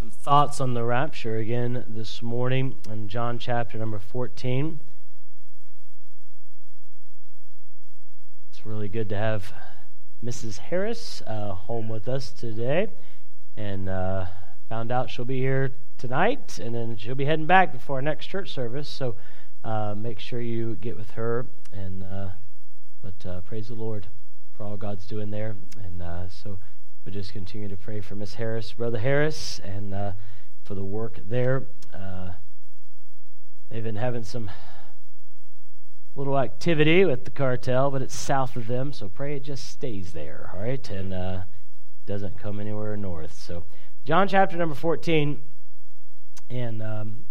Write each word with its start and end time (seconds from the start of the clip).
some 0.00 0.10
thoughts 0.10 0.62
on 0.62 0.72
the 0.72 0.82
rapture 0.82 1.36
again 1.36 1.84
this 1.86 2.22
morning 2.22 2.74
in 2.90 3.06
John 3.06 3.38
chapter 3.38 3.76
number 3.76 3.98
14. 3.98 4.80
It's 8.50 8.64
really 8.64 8.88
good 8.88 9.10
to 9.10 9.16
have 9.18 9.52
Mrs. 10.24 10.56
Harris 10.56 11.20
uh, 11.26 11.50
home 11.52 11.90
with 11.90 12.08
us 12.08 12.32
today. 12.32 12.88
And 13.58 13.90
uh, 13.90 14.24
found 14.70 14.90
out 14.90 15.10
she'll 15.10 15.26
be 15.26 15.38
here 15.38 15.74
tonight, 15.98 16.58
and 16.58 16.74
then 16.74 16.96
she'll 16.96 17.14
be 17.14 17.26
heading 17.26 17.44
back 17.44 17.70
before 17.70 17.96
our 17.96 18.02
next 18.02 18.28
church 18.28 18.50
service. 18.52 18.88
So 18.88 19.16
uh, 19.64 19.94
make 19.94 20.18
sure 20.18 20.40
you 20.40 20.76
get 20.76 20.96
with 20.96 21.10
her. 21.10 21.44
And 21.74 22.02
uh, 22.04 22.28
but 23.02 23.26
uh, 23.26 23.42
praise 23.42 23.68
the 23.68 23.74
Lord 23.74 24.06
for 24.56 24.64
all 24.64 24.78
God's 24.78 25.06
doing 25.06 25.28
there. 25.28 25.56
And 25.84 26.00
uh, 26.00 26.30
so 26.30 26.58
we 27.04 27.12
just 27.12 27.32
continue 27.32 27.68
to 27.68 27.76
pray 27.76 28.00
for 28.00 28.14
Miss 28.14 28.34
Harris, 28.34 28.72
Brother 28.74 28.98
Harris, 28.98 29.58
and 29.64 29.94
uh, 29.94 30.12
for 30.62 30.74
the 30.74 30.84
work 30.84 31.18
there. 31.26 31.66
Uh, 31.94 32.30
they've 33.70 33.82
been 33.82 33.96
having 33.96 34.22
some 34.22 34.50
little 36.14 36.38
activity 36.38 37.04
with 37.04 37.24
the 37.24 37.30
cartel, 37.30 37.90
but 37.90 38.02
it's 38.02 38.14
south 38.14 38.54
of 38.54 38.66
them, 38.66 38.92
so 38.92 39.08
pray 39.08 39.36
it 39.36 39.44
just 39.44 39.68
stays 39.68 40.12
there, 40.12 40.50
all 40.52 40.60
right, 40.60 40.90
and 40.90 41.14
uh, 41.14 41.40
doesn't 42.04 42.38
come 42.38 42.60
anywhere 42.60 42.96
north. 42.96 43.32
So, 43.32 43.64
John 44.04 44.28
chapter 44.28 44.58
number 44.58 44.74
14, 44.74 45.40
and 46.50 46.82
um, 46.82 47.24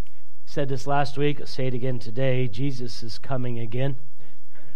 said 0.45 0.67
this 0.67 0.87
last 0.87 1.15
week, 1.15 1.39
I'll 1.39 1.45
say 1.45 1.67
it 1.67 1.75
again 1.75 1.99
today 1.99 2.47
Jesus 2.47 3.03
is 3.03 3.19
coming 3.19 3.59
again. 3.59 3.97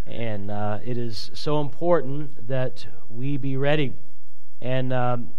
And 0.06 0.52
uh, 0.52 0.80
it 0.84 0.98
is 0.98 1.32
so 1.34 1.62
important 1.62 2.48
that 2.48 2.86
we 3.10 3.38
be 3.38 3.56
ready. 3.56 3.94
And 4.64 4.94
um, 4.94 5.32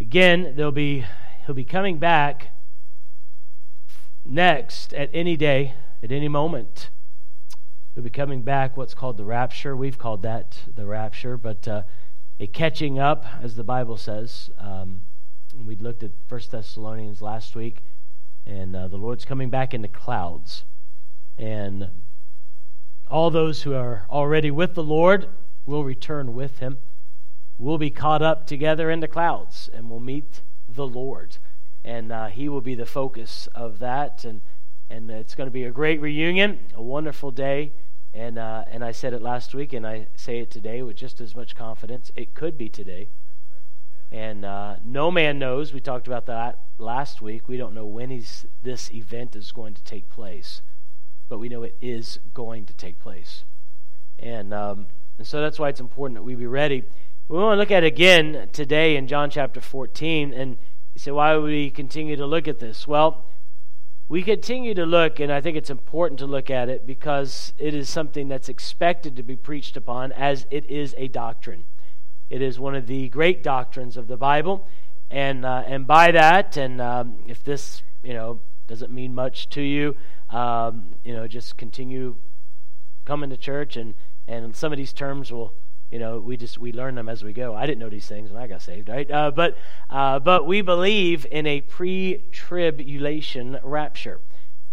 again, 0.00 0.54
they'll 0.56 0.72
be 0.72 1.06
he'll 1.46 1.54
be 1.54 1.64
coming 1.64 1.98
back 1.98 2.48
next 4.24 4.92
at 4.92 5.10
any 5.12 5.36
day, 5.36 5.74
at 6.02 6.10
any 6.10 6.26
moment. 6.26 6.90
He'll 7.94 8.02
be 8.02 8.10
coming 8.10 8.42
back. 8.42 8.76
What's 8.76 8.94
called 8.94 9.16
the 9.16 9.24
rapture. 9.24 9.76
We've 9.76 9.96
called 9.96 10.22
that 10.22 10.58
the 10.74 10.86
rapture, 10.86 11.36
but 11.36 11.68
uh, 11.68 11.82
a 12.40 12.48
catching 12.48 12.98
up, 12.98 13.24
as 13.40 13.54
the 13.54 13.62
Bible 13.62 13.96
says. 13.96 14.50
Um, 14.58 15.02
we 15.64 15.76
looked 15.76 16.02
at 16.02 16.10
First 16.26 16.50
Thessalonians 16.50 17.22
last 17.22 17.54
week, 17.54 17.84
and 18.44 18.74
uh, 18.74 18.88
the 18.88 18.96
Lord's 18.96 19.24
coming 19.24 19.50
back 19.50 19.72
in 19.72 19.82
the 19.82 19.88
clouds, 19.88 20.64
and 21.38 21.90
all 23.08 23.30
those 23.30 23.62
who 23.62 23.72
are 23.74 24.04
already 24.10 24.50
with 24.50 24.74
the 24.74 24.82
Lord 24.82 25.28
will 25.64 25.84
return 25.84 26.34
with 26.34 26.58
Him 26.58 26.78
we'll 27.58 27.78
be 27.78 27.90
caught 27.90 28.22
up 28.22 28.46
together 28.46 28.90
in 28.90 29.00
the 29.00 29.08
clouds 29.08 29.68
and 29.72 29.90
we'll 29.90 30.00
meet 30.00 30.42
the 30.68 30.86
Lord. 30.86 31.38
And 31.84 32.12
uh, 32.12 32.26
He 32.26 32.48
will 32.48 32.60
be 32.60 32.74
the 32.74 32.86
focus 32.86 33.48
of 33.54 33.80
that. 33.80 34.24
And, 34.24 34.40
and 34.88 35.10
it's 35.10 35.34
going 35.34 35.48
to 35.48 35.52
be 35.52 35.64
a 35.64 35.70
great 35.70 36.00
reunion, 36.00 36.60
a 36.74 36.82
wonderful 36.82 37.30
day. 37.30 37.72
And, 38.14 38.38
uh, 38.38 38.64
and 38.70 38.84
I 38.84 38.92
said 38.92 39.12
it 39.12 39.22
last 39.22 39.54
week, 39.54 39.72
and 39.72 39.86
I 39.86 40.06
say 40.16 40.38
it 40.38 40.50
today 40.50 40.82
with 40.82 40.96
just 40.96 41.20
as 41.20 41.36
much 41.36 41.54
confidence. 41.54 42.10
It 42.16 42.34
could 42.34 42.56
be 42.56 42.68
today. 42.68 43.08
And 44.10 44.44
uh, 44.44 44.76
no 44.84 45.10
man 45.10 45.38
knows. 45.38 45.74
We 45.74 45.80
talked 45.80 46.06
about 46.06 46.26
that 46.26 46.60
last 46.78 47.20
week. 47.20 47.48
We 47.48 47.58
don't 47.58 47.74
know 47.74 47.84
when 47.84 48.24
this 48.62 48.90
event 48.92 49.36
is 49.36 49.52
going 49.52 49.74
to 49.74 49.82
take 49.82 50.08
place, 50.08 50.62
but 51.28 51.38
we 51.38 51.50
know 51.50 51.62
it 51.62 51.76
is 51.82 52.18
going 52.32 52.64
to 52.66 52.72
take 52.72 52.98
place. 52.98 53.44
And, 54.18 54.54
um, 54.54 54.86
and 55.18 55.26
so 55.26 55.42
that's 55.42 55.58
why 55.58 55.68
it's 55.68 55.80
important 55.80 56.16
that 56.16 56.22
we 56.22 56.34
be 56.34 56.46
ready. 56.46 56.84
We 57.30 57.36
want 57.36 57.56
to 57.56 57.60
look 57.60 57.70
at 57.70 57.84
it 57.84 57.88
again 57.88 58.48
today 58.54 58.96
in 58.96 59.06
John 59.06 59.28
chapter 59.28 59.60
14. 59.60 60.32
And 60.32 60.52
you 60.94 60.98
say, 60.98 61.10
why 61.10 61.36
would 61.36 61.44
we 61.44 61.68
continue 61.68 62.16
to 62.16 62.24
look 62.24 62.48
at 62.48 62.58
this? 62.58 62.88
Well, 62.88 63.26
we 64.08 64.22
continue 64.22 64.72
to 64.72 64.86
look, 64.86 65.20
and 65.20 65.30
I 65.30 65.42
think 65.42 65.58
it's 65.58 65.68
important 65.68 66.20
to 66.20 66.26
look 66.26 66.48
at 66.48 66.70
it 66.70 66.86
because 66.86 67.52
it 67.58 67.74
is 67.74 67.90
something 67.90 68.28
that's 68.28 68.48
expected 68.48 69.14
to 69.16 69.22
be 69.22 69.36
preached 69.36 69.76
upon 69.76 70.12
as 70.12 70.46
it 70.50 70.64
is 70.70 70.94
a 70.96 71.08
doctrine. 71.08 71.64
It 72.30 72.40
is 72.40 72.58
one 72.58 72.74
of 72.74 72.86
the 72.86 73.10
great 73.10 73.42
doctrines 73.42 73.98
of 73.98 74.08
the 74.08 74.16
Bible. 74.16 74.66
And, 75.10 75.44
uh, 75.44 75.64
and 75.66 75.86
by 75.86 76.12
that, 76.12 76.56
and 76.56 76.80
um, 76.80 77.18
if 77.26 77.44
this, 77.44 77.82
you 78.02 78.14
know, 78.14 78.40
doesn't 78.68 78.90
mean 78.90 79.14
much 79.14 79.50
to 79.50 79.60
you, 79.60 79.96
um, 80.30 80.94
you 81.04 81.12
know, 81.12 81.28
just 81.28 81.58
continue 81.58 82.16
coming 83.04 83.28
to 83.28 83.36
church, 83.36 83.76
and, 83.76 83.92
and 84.26 84.56
some 84.56 84.72
of 84.72 84.78
these 84.78 84.94
terms 84.94 85.30
will 85.30 85.52
you 85.90 85.98
know 85.98 86.18
we 86.18 86.36
just 86.36 86.58
we 86.58 86.70
learn 86.72 86.94
them 86.94 87.08
as 87.08 87.24
we 87.24 87.32
go. 87.32 87.54
I 87.54 87.64
didn't 87.66 87.78
know 87.78 87.88
these 87.88 88.06
things 88.06 88.30
when 88.30 88.42
i 88.42 88.46
got 88.46 88.60
saved 88.62 88.88
right? 88.88 89.10
Uh, 89.10 89.30
but 89.30 89.56
uh, 89.88 90.18
but 90.18 90.46
we 90.46 90.60
believe 90.60 91.26
in 91.30 91.46
a 91.46 91.62
pre-tribulation 91.62 93.58
rapture. 93.62 94.20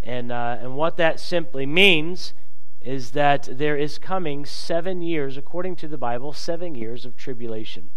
And 0.02 0.30
uh, 0.30 0.58
and 0.60 0.76
what 0.76 0.98
that 0.98 1.18
simply 1.18 1.64
means 1.66 2.34
is 2.80 3.12
that 3.12 3.48
there 3.50 3.76
is 3.76 3.98
coming 3.98 4.44
seven 4.44 5.00
years 5.02 5.36
according 5.36 5.76
to 5.76 5.88
the 5.88 5.98
bible 5.98 6.32
seven 6.32 6.74
years 6.74 7.04
of 7.04 7.16
tribulation 7.16 7.90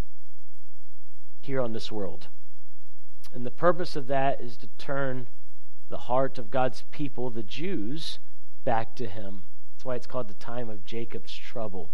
here 1.41 1.62
on 1.62 1.74
this 1.74 1.91
world. 1.91 2.28
And 3.34 3.46
the 3.46 3.51
purpose 3.51 3.96
of 3.96 4.07
that 4.07 4.41
is 4.41 4.57
to 4.57 4.68
turn 4.80 5.28
the 5.90 5.97
heart 5.97 6.38
of 6.38 6.50
god's 6.50 6.84
people 6.91 7.30
the 7.30 7.44
jews 7.44 8.18
back 8.63 8.96
to 8.96 9.07
him. 9.07 9.44
That's 9.74 9.86
why 9.86 9.96
it's 9.96 10.07
called 10.07 10.30
the 10.30 10.34
time 10.36 10.69
of 10.69 10.86
jacob's 10.86 11.36
trouble 11.36 11.91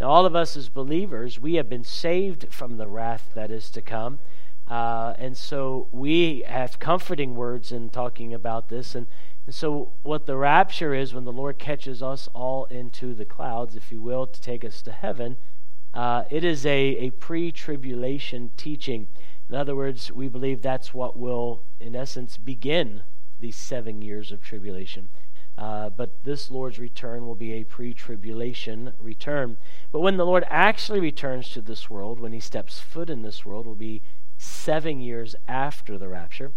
now, 0.00 0.08
all 0.08 0.24
of 0.24 0.34
us 0.34 0.56
as 0.56 0.70
believers, 0.70 1.38
we 1.38 1.54
have 1.56 1.68
been 1.68 1.84
saved 1.84 2.46
from 2.50 2.78
the 2.78 2.88
wrath 2.88 3.32
that 3.34 3.50
is 3.50 3.68
to 3.70 3.82
come. 3.82 4.18
Uh, 4.66 5.12
and 5.18 5.36
so 5.36 5.88
we 5.92 6.42
have 6.46 6.78
comforting 6.78 7.34
words 7.34 7.70
in 7.70 7.90
talking 7.90 8.32
about 8.32 8.70
this. 8.70 8.94
And, 8.94 9.06
and 9.44 9.54
so, 9.54 9.92
what 10.02 10.24
the 10.24 10.38
rapture 10.38 10.94
is, 10.94 11.12
when 11.12 11.24
the 11.24 11.32
Lord 11.32 11.58
catches 11.58 12.02
us 12.02 12.28
all 12.32 12.64
into 12.66 13.14
the 13.14 13.26
clouds, 13.26 13.76
if 13.76 13.92
you 13.92 14.00
will, 14.00 14.26
to 14.26 14.40
take 14.40 14.64
us 14.64 14.80
to 14.82 14.92
heaven, 14.92 15.36
uh, 15.92 16.22
it 16.30 16.44
is 16.44 16.64
a, 16.64 16.70
a 16.70 17.10
pre 17.10 17.52
tribulation 17.52 18.52
teaching. 18.56 19.08
In 19.50 19.56
other 19.56 19.76
words, 19.76 20.10
we 20.12 20.28
believe 20.28 20.62
that's 20.62 20.94
what 20.94 21.18
will, 21.18 21.62
in 21.78 21.94
essence, 21.94 22.38
begin 22.38 23.02
these 23.38 23.56
seven 23.56 24.00
years 24.00 24.32
of 24.32 24.42
tribulation. 24.42 25.10
Uh, 25.60 25.90
but 25.90 26.24
this 26.24 26.50
Lord's 26.50 26.78
return 26.78 27.26
will 27.26 27.34
be 27.34 27.52
a 27.52 27.64
pre 27.64 27.92
tribulation 27.92 28.94
return. 28.98 29.58
But 29.92 30.00
when 30.00 30.16
the 30.16 30.24
Lord 30.24 30.44
actually 30.48 31.00
returns 31.00 31.50
to 31.50 31.60
this 31.60 31.90
world, 31.90 32.18
when 32.18 32.32
he 32.32 32.40
steps 32.40 32.80
foot 32.80 33.10
in 33.10 33.20
this 33.20 33.44
world, 33.44 33.66
will 33.66 33.74
be 33.74 34.00
seven 34.38 35.00
years 35.00 35.36
after 35.46 35.98
the 35.98 36.08
rapture. 36.08 36.52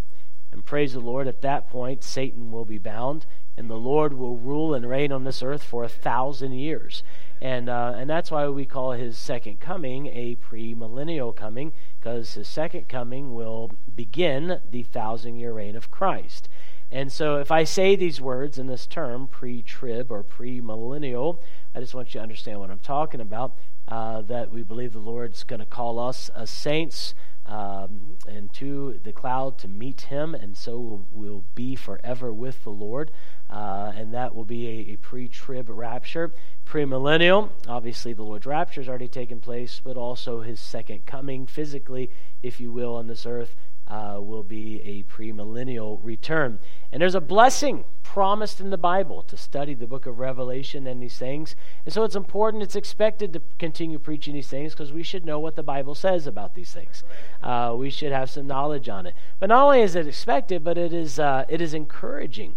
And 0.54 0.64
praise 0.64 0.94
the 0.94 1.02
Lord, 1.02 1.28
at 1.28 1.42
that 1.42 1.70
point, 1.70 2.02
Satan 2.02 2.50
will 2.50 2.64
be 2.64 2.78
bound, 2.78 3.26
and 3.58 3.70
the 3.70 3.76
Lord 3.76 4.14
will 4.14 4.38
rule 4.38 4.74
and 4.74 4.88
reign 4.88 5.12
on 5.12 5.26
this 5.26 5.44
earth 5.44 5.64
for 5.64 5.84
a 5.84 5.90
thousand 5.90 6.54
years. 6.54 7.04
And, 7.42 7.68
uh, 7.68 7.96
and 7.98 8.10
that's 8.10 8.32
why 8.32 8.48
we 8.48 8.66
call 8.66 8.94
his 8.94 9.18
second 9.18 9.60
coming 9.60 10.08
a 10.08 10.38
premillennial 10.38 11.36
coming, 11.36 11.74
because 12.00 12.36
his 12.36 12.48
second 12.48 12.88
coming 12.88 13.36
will 13.36 13.72
begin 13.94 14.62
the 14.70 14.84
thousand 14.84 15.36
year 15.38 15.52
reign 15.52 15.76
of 15.76 15.92
Christ. 15.92 16.48
And 16.94 17.12
so 17.12 17.38
if 17.38 17.52
I 17.52 17.64
say 17.64 17.96
these 17.96 18.22
words 18.22 18.60
in 18.60 18.68
this 18.68 18.86
term, 18.86 19.28
pre 19.28 19.64
trib 19.64 20.12
or 20.12 20.22
pre-millennial, 20.22 21.42
I 21.74 21.80
just 21.80 21.96
want 21.96 22.14
you 22.14 22.20
to 22.20 22.22
understand 22.22 22.60
what 22.60 22.70
I'm 22.70 22.78
talking 22.78 23.20
about. 23.20 23.58
Uh, 23.88 24.22
that 24.22 24.52
we 24.52 24.62
believe 24.62 24.94
the 24.94 25.00
Lord's 25.00 25.44
going 25.44 25.60
to 25.60 25.66
call 25.66 26.00
us 26.00 26.30
as 26.30 26.52
saints 26.52 27.16
um, 27.48 28.16
into 28.28 29.00
the 29.04 29.12
cloud 29.12 29.58
to 29.58 29.68
meet 29.68 30.02
Him, 30.02 30.36
and 30.36 30.56
so 30.56 30.80
we'll, 30.80 31.08
we'll 31.12 31.44
be 31.56 31.76
forever 31.76 32.32
with 32.32 32.64
the 32.64 32.70
Lord. 32.70 33.10
Uh, 33.50 33.92
and 33.96 34.14
that 34.14 34.36
will 34.36 34.46
be 34.46 34.68
a, 34.68 34.94
a 34.94 34.96
pre 34.98 35.28
trib 35.28 35.70
rapture. 35.70 36.32
Premillennial, 36.64 37.50
obviously, 37.68 38.14
the 38.14 38.24
Lord's 38.24 38.46
rapture 38.46 38.82
has 38.82 38.88
already 38.88 39.08
taken 39.08 39.40
place, 39.40 39.82
but 39.84 39.98
also 39.98 40.42
His 40.42 40.60
second 40.60 41.08
coming 41.08 41.48
physically, 41.48 42.12
if 42.44 42.60
you 42.60 42.72
will, 42.72 42.96
on 42.96 43.08
this 43.08 43.26
earth 43.26 43.56
uh, 43.88 44.18
will 44.20 44.44
be 44.44 44.82
a 44.82 45.04
premillennial 45.04 46.00
return. 46.02 46.60
And 46.92 47.02
there's 47.02 47.16
a 47.16 47.22
blessing 47.22 47.84
promised 48.02 48.62
in 48.62 48.70
the 48.70 48.78
Bible 48.78 49.24
to 49.24 49.36
study 49.36 49.74
the 49.74 49.88
book 49.88 50.06
of 50.06 50.20
Revelation 50.20 50.88
and 50.88 51.02
these 51.02 51.18
things. 51.18 51.56
And 51.86 51.94
so 51.94 52.04
it's 52.04 52.16
important, 52.16 52.64
it's 52.64 52.76
expected 52.76 53.34
to 53.34 53.42
continue 53.60 54.00
preaching 54.00 54.36
these 54.36 54.48
things 54.48 54.74
because 54.74 54.94
we 54.94 55.04
should 55.04 55.26
know 55.26 55.40
what 55.40 55.56
the 55.56 55.64
Bible 55.64 55.96
says 55.96 56.28
about 56.28 56.54
these 56.54 56.72
things. 56.72 57.04
Uh, 57.42 57.76
we 57.78 57.90
should 57.90 58.12
have 58.12 58.30
some 58.30 58.48
knowledge 58.48 58.88
on 58.88 59.06
it. 59.06 59.16
But 59.40 59.50
not 59.50 59.66
only 59.66 59.82
is 59.82 59.96
it 59.96 60.08
expected, 60.08 60.64
but 60.64 60.78
it 60.78 60.94
is, 60.94 61.20
uh, 61.20 61.46
it 61.50 61.62
is 61.62 61.74
encouraging. 61.74 62.56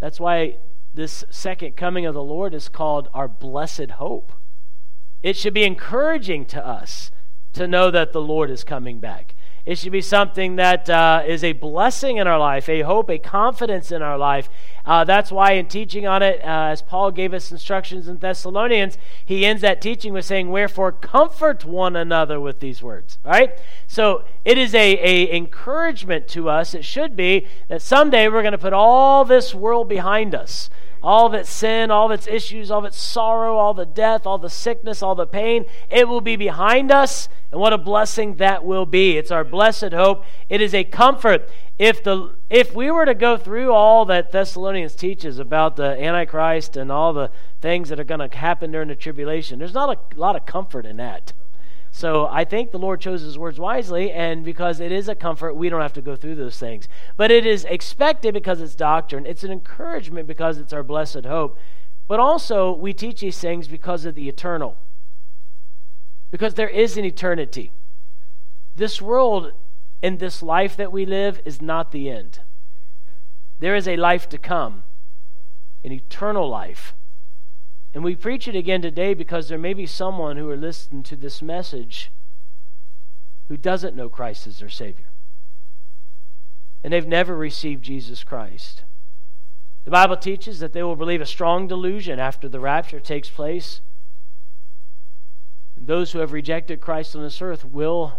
That's 0.00 0.20
why 0.20 0.56
this 0.92 1.24
second 1.30 1.76
coming 1.76 2.06
of 2.06 2.14
the 2.14 2.22
Lord 2.22 2.54
is 2.54 2.68
called 2.68 3.08
our 3.14 3.28
blessed 3.28 3.92
hope. 3.92 4.32
It 5.22 5.36
should 5.36 5.54
be 5.54 5.64
encouraging 5.64 6.46
to 6.46 6.66
us 6.66 7.10
to 7.52 7.66
know 7.66 7.90
that 7.90 8.12
the 8.12 8.20
Lord 8.20 8.50
is 8.50 8.64
coming 8.64 9.00
back. 9.00 9.34
It 9.66 9.78
should 9.78 9.92
be 9.92 10.00
something 10.00 10.56
that 10.56 10.88
uh, 10.88 11.22
is 11.26 11.44
a 11.44 11.52
blessing 11.52 12.16
in 12.16 12.26
our 12.26 12.38
life, 12.38 12.68
a 12.68 12.80
hope, 12.80 13.10
a 13.10 13.18
confidence 13.18 13.92
in 13.92 14.02
our 14.02 14.16
life. 14.16 14.48
Uh, 14.86 15.04
that's 15.04 15.30
why, 15.30 15.52
in 15.52 15.66
teaching 15.66 16.06
on 16.06 16.22
it, 16.22 16.40
uh, 16.42 16.68
as 16.70 16.82
Paul 16.82 17.10
gave 17.10 17.34
us 17.34 17.52
instructions 17.52 18.08
in 18.08 18.18
Thessalonians, 18.18 18.96
he 19.24 19.44
ends 19.44 19.62
that 19.62 19.80
teaching 19.80 20.12
with 20.12 20.24
saying, 20.24 20.50
Wherefore, 20.50 20.92
comfort 20.92 21.64
one 21.64 21.94
another 21.94 22.40
with 22.40 22.60
these 22.60 22.82
words. 22.82 23.18
Right? 23.24 23.58
So 23.86 24.24
it 24.44 24.56
is 24.56 24.74
a, 24.74 24.98
a 24.98 25.36
encouragement 25.36 26.26
to 26.28 26.48
us, 26.48 26.74
it 26.74 26.84
should 26.84 27.14
be, 27.14 27.46
that 27.68 27.82
someday 27.82 28.28
we're 28.28 28.42
going 28.42 28.52
to 28.52 28.58
put 28.58 28.72
all 28.72 29.24
this 29.24 29.54
world 29.54 29.88
behind 29.88 30.34
us 30.34 30.70
all 31.02 31.26
of 31.26 31.34
its 31.34 31.50
sin, 31.50 31.90
all 31.90 32.06
of 32.06 32.12
its 32.12 32.26
issues, 32.26 32.70
all 32.70 32.80
of 32.80 32.84
its 32.84 32.98
sorrow, 32.98 33.56
all 33.56 33.74
the 33.74 33.86
death, 33.86 34.26
all 34.26 34.38
the 34.38 34.50
sickness, 34.50 35.02
all 35.02 35.14
the 35.14 35.26
pain, 35.26 35.64
it 35.90 36.08
will 36.08 36.20
be 36.20 36.36
behind 36.36 36.90
us. 36.90 37.28
And 37.50 37.60
what 37.60 37.72
a 37.72 37.78
blessing 37.78 38.36
that 38.36 38.64
will 38.64 38.86
be. 38.86 39.16
It's 39.16 39.30
our 39.30 39.44
blessed 39.44 39.92
hope. 39.92 40.24
It 40.48 40.60
is 40.60 40.74
a 40.74 40.84
comfort. 40.84 41.48
If, 41.78 42.04
the, 42.04 42.36
if 42.50 42.74
we 42.74 42.90
were 42.90 43.06
to 43.06 43.14
go 43.14 43.36
through 43.36 43.72
all 43.72 44.04
that 44.06 44.32
Thessalonians 44.32 44.94
teaches 44.94 45.38
about 45.38 45.76
the 45.76 46.00
Antichrist 46.02 46.76
and 46.76 46.92
all 46.92 47.12
the 47.12 47.30
things 47.60 47.88
that 47.88 47.98
are 47.98 48.04
going 48.04 48.28
to 48.28 48.36
happen 48.36 48.70
during 48.70 48.88
the 48.88 48.94
tribulation, 48.94 49.58
there's 49.58 49.74
not 49.74 49.88
a 49.88 50.18
lot 50.18 50.36
of 50.36 50.46
comfort 50.46 50.84
in 50.84 50.98
that. 50.98 51.32
So 51.92 52.26
I 52.26 52.44
think 52.44 52.70
the 52.70 52.78
Lord 52.78 53.00
chose 53.00 53.22
his 53.22 53.38
words 53.38 53.58
wisely, 53.58 54.12
and 54.12 54.44
because 54.44 54.80
it 54.80 54.92
is 54.92 55.08
a 55.08 55.14
comfort, 55.14 55.54
we 55.54 55.68
don't 55.68 55.80
have 55.80 55.92
to 55.94 56.00
go 56.00 56.16
through 56.16 56.36
those 56.36 56.58
things. 56.58 56.88
But 57.16 57.30
it 57.30 57.44
is 57.44 57.64
expected 57.64 58.32
because 58.32 58.60
it's 58.60 58.74
doctrine, 58.74 59.26
it's 59.26 59.44
an 59.44 59.50
encouragement 59.50 60.28
because 60.28 60.58
it's 60.58 60.72
our 60.72 60.84
blessed 60.84 61.24
hope. 61.24 61.58
But 62.06 62.20
also, 62.20 62.72
we 62.72 62.92
teach 62.92 63.20
these 63.20 63.38
things 63.38 63.68
because 63.68 64.04
of 64.04 64.14
the 64.14 64.28
eternal, 64.28 64.76
because 66.30 66.54
there 66.54 66.68
is 66.68 66.96
an 66.96 67.04
eternity. 67.04 67.72
This 68.76 69.02
world 69.02 69.52
and 70.02 70.18
this 70.18 70.42
life 70.42 70.76
that 70.76 70.92
we 70.92 71.04
live 71.04 71.40
is 71.44 71.60
not 71.60 71.92
the 71.92 72.08
end. 72.08 72.40
There 73.58 73.74
is 73.74 73.86
a 73.86 73.96
life 73.96 74.28
to 74.30 74.38
come, 74.38 74.84
an 75.84 75.92
eternal 75.92 76.48
life. 76.48 76.94
And 77.92 78.04
we 78.04 78.14
preach 78.14 78.46
it 78.46 78.54
again 78.54 78.82
today 78.82 79.14
because 79.14 79.48
there 79.48 79.58
may 79.58 79.74
be 79.74 79.86
someone 79.86 80.36
who 80.36 80.48
are 80.48 80.56
listening 80.56 81.02
to 81.04 81.16
this 81.16 81.42
message 81.42 82.10
who 83.48 83.56
doesn't 83.56 83.96
know 83.96 84.08
Christ 84.08 84.46
as 84.46 84.60
their 84.60 84.68
Savior. 84.68 85.06
And 86.84 86.92
they've 86.92 87.06
never 87.06 87.36
received 87.36 87.82
Jesus 87.84 88.22
Christ. 88.22 88.84
The 89.84 89.90
Bible 89.90 90.16
teaches 90.16 90.60
that 90.60 90.72
they 90.72 90.82
will 90.82 90.96
believe 90.96 91.20
a 91.20 91.26
strong 91.26 91.66
delusion 91.66 92.20
after 92.20 92.48
the 92.48 92.60
rapture 92.60 93.00
takes 93.00 93.28
place. 93.28 93.80
And 95.76 95.86
those 95.86 96.12
who 96.12 96.20
have 96.20 96.32
rejected 96.32 96.80
Christ 96.80 97.16
on 97.16 97.22
this 97.22 97.42
earth 97.42 97.64
will 97.64 98.18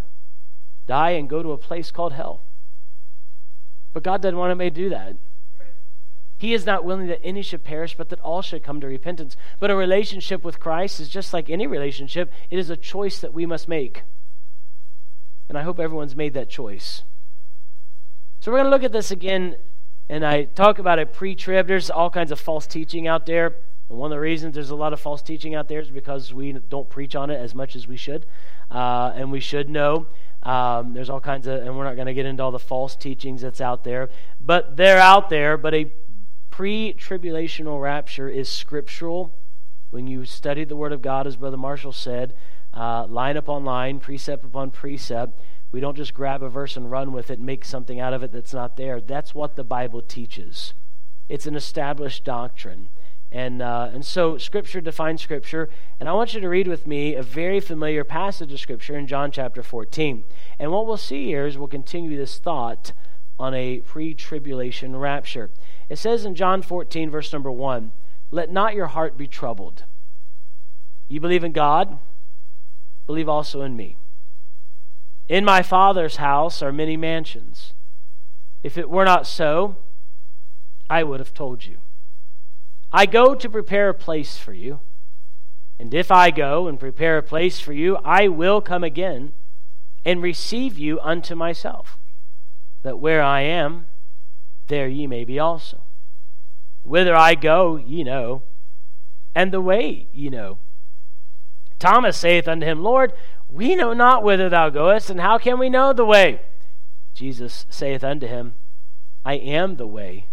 die 0.85 1.11
and 1.11 1.29
go 1.29 1.41
to 1.41 1.51
a 1.51 1.57
place 1.57 1.91
called 1.91 2.13
hell. 2.13 2.43
But 3.93 4.03
God 4.03 4.21
doesn't 4.21 4.37
want 4.37 4.51
anybody 4.51 4.71
to 4.71 4.75
do 4.75 4.89
that. 4.89 5.15
He 6.41 6.55
is 6.55 6.65
not 6.65 6.83
willing 6.83 7.05
that 7.05 7.23
any 7.23 7.43
should 7.43 7.63
perish, 7.63 7.95
but 7.95 8.09
that 8.09 8.19
all 8.21 8.41
should 8.41 8.63
come 8.63 8.81
to 8.81 8.87
repentance. 8.87 9.37
But 9.59 9.69
a 9.69 9.75
relationship 9.75 10.43
with 10.43 10.59
Christ 10.59 10.99
is 10.99 11.07
just 11.07 11.33
like 11.33 11.51
any 11.51 11.67
relationship, 11.67 12.33
it 12.49 12.57
is 12.57 12.71
a 12.71 12.75
choice 12.75 13.19
that 13.19 13.31
we 13.31 13.45
must 13.45 13.67
make. 13.67 14.01
And 15.47 15.55
I 15.55 15.61
hope 15.61 15.79
everyone's 15.79 16.15
made 16.15 16.33
that 16.33 16.49
choice. 16.49 17.03
So 18.39 18.51
we're 18.51 18.57
going 18.57 18.65
to 18.65 18.71
look 18.71 18.83
at 18.83 18.91
this 18.91 19.11
again, 19.11 19.55
and 20.09 20.25
I 20.25 20.45
talk 20.45 20.79
about 20.79 20.97
a 20.97 21.05
pre 21.05 21.35
trib. 21.35 21.67
There's 21.67 21.91
all 21.91 22.09
kinds 22.09 22.31
of 22.31 22.39
false 22.39 22.65
teaching 22.65 23.07
out 23.07 23.27
there. 23.27 23.57
And 23.87 23.99
one 23.99 24.11
of 24.11 24.15
the 24.15 24.19
reasons 24.19 24.55
there's 24.55 24.71
a 24.71 24.75
lot 24.75 24.93
of 24.93 24.99
false 24.99 25.21
teaching 25.21 25.53
out 25.53 25.67
there 25.67 25.79
is 25.79 25.91
because 25.91 26.33
we 26.33 26.53
don't 26.53 26.89
preach 26.89 27.15
on 27.15 27.29
it 27.29 27.35
as 27.35 27.53
much 27.53 27.75
as 27.75 27.87
we 27.87 27.97
should. 27.97 28.25
Uh, 28.71 29.11
and 29.13 29.31
we 29.31 29.41
should 29.41 29.69
know. 29.69 30.07
Um, 30.41 30.93
there's 30.93 31.11
all 31.11 31.19
kinds 31.19 31.45
of, 31.45 31.61
and 31.61 31.77
we're 31.77 31.83
not 31.83 31.93
going 31.93 32.07
to 32.07 32.15
get 32.15 32.25
into 32.25 32.41
all 32.41 32.49
the 32.49 32.57
false 32.57 32.95
teachings 32.95 33.41
that's 33.41 33.61
out 33.61 33.83
there, 33.83 34.09
but 34.39 34.75
they're 34.75 34.97
out 34.97 35.29
there. 35.29 35.55
But 35.55 35.75
a 35.75 35.91
pre 36.61 36.93
tribulational 36.93 37.81
rapture 37.81 38.29
is 38.29 38.47
scriptural. 38.47 39.33
When 39.89 40.05
you 40.05 40.25
study 40.25 40.63
the 40.63 40.75
Word 40.75 40.93
of 40.93 41.01
God, 41.01 41.25
as 41.25 41.35
Brother 41.35 41.57
Marshall 41.57 41.91
said, 41.91 42.35
uh, 42.71 43.07
line 43.07 43.35
upon 43.35 43.65
line, 43.65 43.99
precept 43.99 44.45
upon 44.45 44.69
precept, 44.69 45.39
we 45.71 45.79
don't 45.79 45.97
just 45.97 46.13
grab 46.13 46.43
a 46.43 46.49
verse 46.49 46.77
and 46.77 46.91
run 46.91 47.13
with 47.13 47.31
it 47.31 47.39
and 47.39 47.47
make 47.47 47.65
something 47.65 47.99
out 47.99 48.13
of 48.13 48.21
it 48.21 48.31
that's 48.31 48.53
not 48.53 48.77
there. 48.77 49.01
That's 49.01 49.33
what 49.33 49.55
the 49.55 49.63
Bible 49.63 50.03
teaches. 50.03 50.75
It's 51.27 51.47
an 51.47 51.55
established 51.55 52.25
doctrine. 52.25 52.89
And, 53.31 53.63
uh, 53.63 53.89
and 53.91 54.05
so 54.05 54.37
Scripture 54.37 54.81
defines 54.81 55.23
Scripture. 55.23 55.67
And 55.99 56.07
I 56.07 56.13
want 56.13 56.35
you 56.35 56.41
to 56.41 56.47
read 56.47 56.67
with 56.67 56.85
me 56.85 57.15
a 57.15 57.23
very 57.23 57.59
familiar 57.59 58.03
passage 58.03 58.53
of 58.53 58.59
Scripture 58.59 58.95
in 58.95 59.07
John 59.07 59.31
chapter 59.31 59.63
14. 59.63 60.25
And 60.59 60.71
what 60.71 60.85
we'll 60.85 60.97
see 60.97 61.25
here 61.25 61.47
is 61.47 61.57
we'll 61.57 61.67
continue 61.67 62.15
this 62.15 62.37
thought 62.37 62.93
on 63.39 63.55
a 63.55 63.79
pre 63.79 64.13
tribulation 64.13 64.95
rapture. 64.95 65.49
It 65.91 65.99
says 65.99 66.23
in 66.23 66.35
John 66.35 66.61
14, 66.61 67.09
verse 67.09 67.33
number 67.33 67.51
1 67.51 67.91
Let 68.31 68.49
not 68.49 68.75
your 68.75 68.87
heart 68.87 69.17
be 69.17 69.27
troubled. 69.27 69.83
You 71.09 71.19
believe 71.19 71.43
in 71.43 71.51
God, 71.51 71.99
believe 73.05 73.27
also 73.27 73.59
in 73.59 73.75
me. 73.75 73.97
In 75.27 75.43
my 75.43 75.61
Father's 75.61 76.15
house 76.15 76.61
are 76.61 76.71
many 76.71 76.95
mansions. 76.95 77.73
If 78.63 78.77
it 78.77 78.89
were 78.89 79.03
not 79.03 79.27
so, 79.27 79.75
I 80.89 81.03
would 81.03 81.19
have 81.19 81.33
told 81.33 81.65
you. 81.65 81.79
I 82.93 83.05
go 83.05 83.35
to 83.35 83.49
prepare 83.49 83.89
a 83.89 83.93
place 83.93 84.37
for 84.37 84.53
you. 84.53 84.79
And 85.77 85.93
if 85.93 86.09
I 86.09 86.31
go 86.31 86.69
and 86.69 86.79
prepare 86.79 87.17
a 87.17 87.23
place 87.23 87.59
for 87.59 87.73
you, 87.73 87.97
I 87.97 88.29
will 88.29 88.61
come 88.61 88.85
again 88.85 89.33
and 90.05 90.21
receive 90.21 90.79
you 90.79 91.01
unto 91.01 91.35
myself, 91.35 91.97
that 92.81 92.99
where 92.99 93.21
I 93.21 93.41
am, 93.41 93.87
there 94.71 94.87
ye 94.87 95.05
may 95.05 95.25
be 95.25 95.37
also. 95.37 95.83
Whither 96.83 97.15
I 97.15 97.35
go, 97.35 97.75
ye 97.75 98.03
know, 98.03 98.43
and 99.35 99.51
the 99.51 99.61
way 99.61 100.07
ye 100.13 100.29
know. 100.29 100.59
Thomas 101.77 102.17
saith 102.17 102.47
unto 102.47 102.65
him, 102.65 102.81
Lord, 102.81 103.11
we 103.49 103.75
know 103.75 103.93
not 103.93 104.23
whither 104.23 104.49
thou 104.49 104.69
goest, 104.69 105.09
and 105.09 105.19
how 105.19 105.37
can 105.37 105.59
we 105.59 105.69
know 105.69 105.91
the 105.91 106.05
way? 106.05 106.41
Jesus 107.13 107.65
saith 107.69 108.03
unto 108.03 108.27
him, 108.27 108.53
I 109.25 109.33
am 109.33 109.75
the 109.75 109.87
way, 109.87 110.27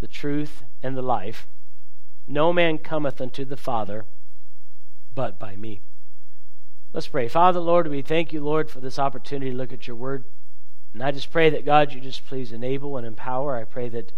the 0.00 0.08
truth, 0.08 0.64
and 0.82 0.96
the 0.96 1.02
life. 1.02 1.46
No 2.26 2.52
man 2.52 2.78
cometh 2.78 3.20
unto 3.20 3.44
the 3.44 3.56
Father 3.56 4.06
but 5.14 5.38
by 5.38 5.54
me. 5.54 5.80
Let's 6.92 7.08
pray. 7.08 7.28
Father, 7.28 7.60
Lord, 7.60 7.88
we 7.88 8.00
thank 8.00 8.32
you, 8.32 8.40
Lord, 8.40 8.70
for 8.70 8.80
this 8.80 8.98
opportunity 8.98 9.50
to 9.50 9.56
look 9.56 9.72
at 9.72 9.86
your 9.86 9.96
word. 9.96 10.24
And 10.96 11.04
I 11.04 11.10
just 11.10 11.30
pray 11.30 11.50
that, 11.50 11.66
God, 11.66 11.92
you 11.92 12.00
just 12.00 12.24
please 12.24 12.52
enable 12.52 12.96
and 12.96 13.06
empower. 13.06 13.54
I 13.54 13.64
pray 13.64 13.90
that 13.90 14.12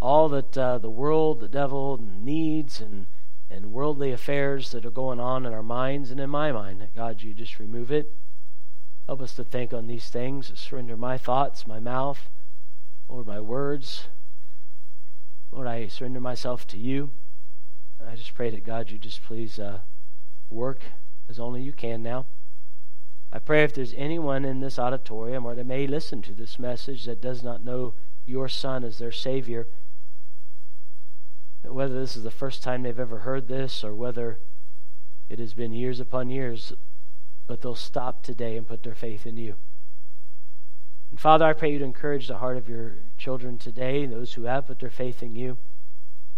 all 0.00 0.30
that 0.30 0.56
uh, 0.56 0.78
the 0.78 0.88
world, 0.88 1.40
the 1.40 1.46
devil 1.46 2.00
needs, 2.02 2.80
and, 2.80 3.04
and 3.50 3.70
worldly 3.70 4.12
affairs 4.12 4.70
that 4.70 4.86
are 4.86 4.90
going 4.90 5.20
on 5.20 5.44
in 5.44 5.52
our 5.52 5.62
minds 5.62 6.10
and 6.10 6.18
in 6.18 6.30
my 6.30 6.50
mind, 6.50 6.80
that 6.80 6.96
God, 6.96 7.20
you 7.20 7.34
just 7.34 7.58
remove 7.58 7.92
it. 7.92 8.16
Help 9.06 9.20
us 9.20 9.34
to 9.34 9.44
think 9.44 9.74
on 9.74 9.88
these 9.88 10.08
things, 10.08 10.50
surrender 10.54 10.96
my 10.96 11.18
thoughts, 11.18 11.66
my 11.66 11.78
mouth, 11.78 12.30
Lord, 13.10 13.26
my 13.26 13.42
words. 13.42 14.06
Lord, 15.50 15.66
I 15.66 15.86
surrender 15.88 16.18
myself 16.18 16.66
to 16.68 16.78
you. 16.78 17.10
I 18.02 18.16
just 18.16 18.34
pray 18.34 18.48
that, 18.48 18.64
God, 18.64 18.88
you 18.90 18.96
just 18.96 19.22
please 19.22 19.58
uh, 19.58 19.80
work 20.48 20.80
as 21.28 21.38
only 21.38 21.60
you 21.60 21.74
can 21.74 22.02
now. 22.02 22.24
I 23.32 23.38
pray 23.38 23.64
if 23.64 23.72
there's 23.72 23.94
anyone 23.96 24.44
in 24.44 24.60
this 24.60 24.78
auditorium 24.78 25.46
or 25.46 25.54
that 25.54 25.64
may 25.64 25.86
listen 25.86 26.20
to 26.22 26.32
this 26.32 26.58
message 26.58 27.06
that 27.06 27.22
does 27.22 27.42
not 27.42 27.64
know 27.64 27.94
your 28.26 28.48
Son 28.48 28.84
as 28.84 28.98
their 28.98 29.12
Savior, 29.12 29.68
that 31.62 31.72
whether 31.72 31.98
this 31.98 32.16
is 32.16 32.24
the 32.24 32.30
first 32.30 32.62
time 32.62 32.82
they've 32.82 32.98
ever 32.98 33.20
heard 33.20 33.48
this 33.48 33.82
or 33.82 33.94
whether 33.94 34.38
it 35.30 35.38
has 35.38 35.54
been 35.54 35.72
years 35.72 35.98
upon 35.98 36.28
years, 36.28 36.74
but 37.46 37.62
they'll 37.62 37.74
stop 37.74 38.22
today 38.22 38.56
and 38.56 38.66
put 38.66 38.82
their 38.82 38.94
faith 38.94 39.26
in 39.26 39.38
you. 39.38 39.56
And 41.10 41.18
Father, 41.18 41.46
I 41.46 41.54
pray 41.54 41.72
you 41.72 41.78
to 41.78 41.84
encourage 41.84 42.28
the 42.28 42.38
heart 42.38 42.58
of 42.58 42.68
your 42.68 42.96
children 43.16 43.56
today, 43.56 44.04
those 44.04 44.34
who 44.34 44.44
have 44.44 44.66
put 44.66 44.80
their 44.80 44.90
faith 44.90 45.22
in 45.22 45.34
you. 45.34 45.56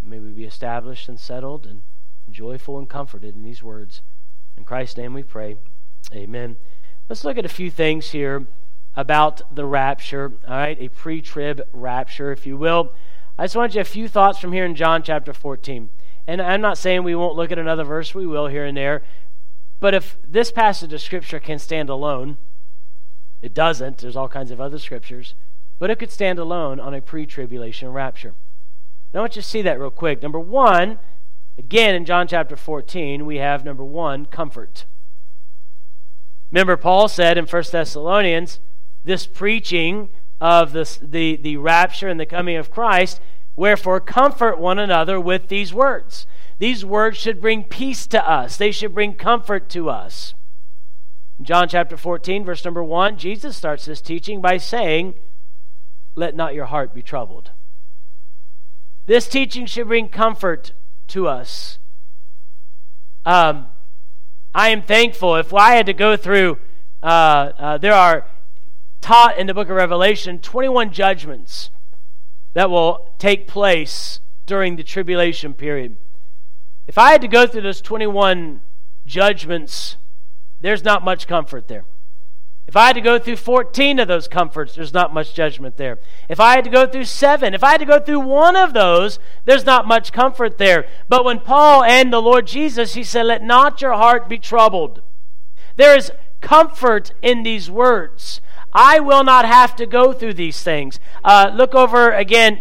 May 0.00 0.20
we 0.20 0.30
be 0.30 0.44
established 0.44 1.08
and 1.08 1.18
settled 1.18 1.66
and 1.66 1.82
joyful 2.30 2.78
and 2.78 2.88
comforted 2.88 3.34
in 3.34 3.42
these 3.42 3.62
words. 3.62 4.02
In 4.56 4.64
Christ's 4.64 4.96
name 4.96 5.12
we 5.12 5.22
pray. 5.22 5.56
Amen. 6.12 6.56
Let's 7.08 7.24
look 7.24 7.36
at 7.36 7.44
a 7.44 7.50
few 7.50 7.70
things 7.70 8.10
here 8.10 8.46
about 8.96 9.54
the 9.54 9.66
rapture, 9.66 10.32
all 10.48 10.54
right? 10.56 10.80
A 10.80 10.88
pre 10.88 11.20
trib 11.20 11.62
rapture, 11.72 12.32
if 12.32 12.46
you 12.46 12.56
will. 12.56 12.92
I 13.38 13.44
just 13.44 13.56
want 13.56 13.74
you 13.74 13.80
a 13.80 13.84
few 13.84 14.08
thoughts 14.08 14.38
from 14.38 14.52
here 14.52 14.64
in 14.64 14.74
John 14.74 15.02
chapter 15.02 15.32
14. 15.32 15.90
And 16.26 16.40
I'm 16.40 16.60
not 16.60 16.78
saying 16.78 17.02
we 17.02 17.14
won't 17.14 17.36
look 17.36 17.52
at 17.52 17.58
another 17.58 17.84
verse, 17.84 18.14
we 18.14 18.26
will 18.26 18.46
here 18.46 18.64
and 18.64 18.76
there. 18.76 19.02
But 19.80 19.92
if 19.92 20.16
this 20.26 20.50
passage 20.50 20.92
of 20.92 21.02
Scripture 21.02 21.40
can 21.40 21.58
stand 21.58 21.90
alone, 21.90 22.38
it 23.44 23.52
doesn't. 23.52 23.98
There's 23.98 24.16
all 24.16 24.28
kinds 24.28 24.50
of 24.50 24.58
other 24.58 24.78
scriptures. 24.78 25.34
But 25.78 25.90
it 25.90 25.98
could 25.98 26.10
stand 26.10 26.38
alone 26.38 26.80
on 26.80 26.94
a 26.94 27.02
pre 27.02 27.26
tribulation 27.26 27.92
rapture. 27.92 28.32
Now, 29.12 29.20
I 29.20 29.22
want 29.24 29.36
you 29.36 29.42
to 29.42 29.48
see 29.48 29.60
that 29.60 29.78
real 29.78 29.90
quick. 29.90 30.22
Number 30.22 30.40
one, 30.40 30.98
again 31.58 31.94
in 31.94 32.06
John 32.06 32.26
chapter 32.26 32.56
14, 32.56 33.26
we 33.26 33.36
have 33.36 33.62
number 33.62 33.84
one, 33.84 34.24
comfort. 34.24 34.86
Remember, 36.54 36.76
Paul 36.76 37.08
said 37.08 37.36
in 37.36 37.46
1 37.46 37.64
Thessalonians, 37.72 38.60
this 39.02 39.26
preaching 39.26 40.08
of 40.40 40.72
this, 40.72 41.00
the, 41.02 41.34
the 41.34 41.56
rapture 41.56 42.06
and 42.06 42.20
the 42.20 42.26
coming 42.26 42.54
of 42.54 42.70
Christ. 42.70 43.20
Wherefore, 43.56 43.98
comfort 43.98 44.60
one 44.60 44.78
another 44.78 45.18
with 45.18 45.48
these 45.48 45.74
words. 45.74 46.28
These 46.60 46.84
words 46.84 47.18
should 47.18 47.40
bring 47.40 47.64
peace 47.64 48.06
to 48.06 48.24
us, 48.24 48.56
they 48.56 48.70
should 48.70 48.94
bring 48.94 49.14
comfort 49.16 49.68
to 49.70 49.90
us. 49.90 50.34
In 51.40 51.44
John 51.44 51.68
chapter 51.68 51.96
14, 51.96 52.44
verse 52.44 52.64
number 52.64 52.84
1, 52.84 53.18
Jesus 53.18 53.56
starts 53.56 53.86
this 53.86 54.00
teaching 54.00 54.40
by 54.40 54.58
saying, 54.58 55.14
Let 56.14 56.36
not 56.36 56.54
your 56.54 56.66
heart 56.66 56.94
be 56.94 57.02
troubled. 57.02 57.50
This 59.06 59.26
teaching 59.26 59.66
should 59.66 59.88
bring 59.88 60.08
comfort 60.08 60.72
to 61.08 61.26
us. 61.26 61.80
Um, 63.26 63.66
I 64.54 64.68
am 64.68 64.82
thankful. 64.82 65.34
If 65.36 65.52
I 65.52 65.72
had 65.72 65.86
to 65.86 65.92
go 65.92 66.16
through, 66.16 66.58
uh, 67.02 67.06
uh, 67.58 67.78
there 67.78 67.92
are 67.92 68.26
taught 69.00 69.36
in 69.36 69.48
the 69.48 69.54
book 69.54 69.68
of 69.68 69.76
Revelation 69.76 70.38
21 70.38 70.92
judgments 70.92 71.70
that 72.52 72.70
will 72.70 73.14
take 73.18 73.48
place 73.48 74.20
during 74.46 74.76
the 74.76 74.84
tribulation 74.84 75.54
period. 75.54 75.96
If 76.86 76.98
I 76.98 77.10
had 77.10 77.20
to 77.22 77.28
go 77.28 77.46
through 77.46 77.62
those 77.62 77.80
21 77.80 78.62
judgments, 79.04 79.96
there's 80.60 80.84
not 80.84 81.04
much 81.04 81.26
comfort 81.26 81.66
there. 81.66 81.84
If 82.74 82.78
I 82.78 82.86
had 82.88 82.94
to 82.94 83.00
go 83.00 83.20
through 83.20 83.36
14 83.36 84.00
of 84.00 84.08
those 84.08 84.26
comforts, 84.26 84.74
there's 84.74 84.92
not 84.92 85.14
much 85.14 85.32
judgment 85.32 85.76
there. 85.76 86.00
If 86.28 86.40
I 86.40 86.56
had 86.56 86.64
to 86.64 86.70
go 86.70 86.88
through 86.88 87.04
seven, 87.04 87.54
if 87.54 87.62
I 87.62 87.70
had 87.70 87.78
to 87.78 87.86
go 87.86 88.00
through 88.00 88.18
one 88.18 88.56
of 88.56 88.72
those, 88.74 89.20
there's 89.44 89.64
not 89.64 89.86
much 89.86 90.12
comfort 90.12 90.58
there. 90.58 90.84
But 91.08 91.24
when 91.24 91.38
Paul 91.38 91.84
and 91.84 92.12
the 92.12 92.20
Lord 92.20 92.48
Jesus, 92.48 92.94
he 92.94 93.04
said, 93.04 93.26
Let 93.26 93.44
not 93.44 93.80
your 93.80 93.92
heart 93.92 94.28
be 94.28 94.38
troubled. 94.38 95.02
There 95.76 95.96
is 95.96 96.10
comfort 96.40 97.12
in 97.22 97.44
these 97.44 97.70
words. 97.70 98.40
I 98.72 98.98
will 98.98 99.22
not 99.22 99.44
have 99.44 99.76
to 99.76 99.86
go 99.86 100.12
through 100.12 100.34
these 100.34 100.60
things. 100.64 100.98
Uh, 101.22 101.52
look 101.54 101.76
over 101.76 102.10
again 102.10 102.60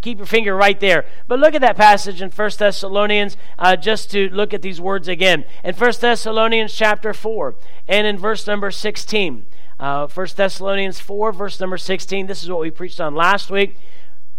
keep 0.00 0.18
your 0.18 0.26
finger 0.26 0.56
right 0.56 0.78
there. 0.80 1.04
But 1.28 1.38
look 1.38 1.54
at 1.54 1.60
that 1.60 1.76
passage 1.76 2.22
in 2.22 2.30
1 2.30 2.50
Thessalonians, 2.58 3.36
uh, 3.58 3.76
just 3.76 4.10
to 4.12 4.28
look 4.30 4.54
at 4.54 4.62
these 4.62 4.80
words 4.80 5.08
again. 5.08 5.44
In 5.62 5.74
1 5.74 5.92
Thessalonians 6.00 6.74
chapter 6.74 7.12
4, 7.12 7.54
and 7.88 8.06
in 8.06 8.18
verse 8.18 8.46
number 8.46 8.70
16. 8.70 9.46
Uh, 9.78 10.06
1 10.06 10.26
Thessalonians 10.36 11.00
4, 11.00 11.32
verse 11.32 11.60
number 11.60 11.78
16. 11.78 12.26
This 12.26 12.42
is 12.42 12.50
what 12.50 12.60
we 12.60 12.70
preached 12.70 13.00
on 13.00 13.14
last 13.14 13.50
week. 13.50 13.76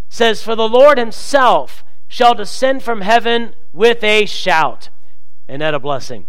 says, 0.10 0.44
For 0.44 0.56
the 0.56 0.70
Lord 0.70 0.98
himself 0.98 1.84
shall 2.08 2.36
descend 2.36 2.84
from 2.84 3.02
heaven 3.02 3.56
with 3.74 4.04
a 4.04 4.26
shout. 4.26 4.90
And 5.48 5.62
that 5.62 5.74
a 5.74 5.80
blessing? 5.80 6.28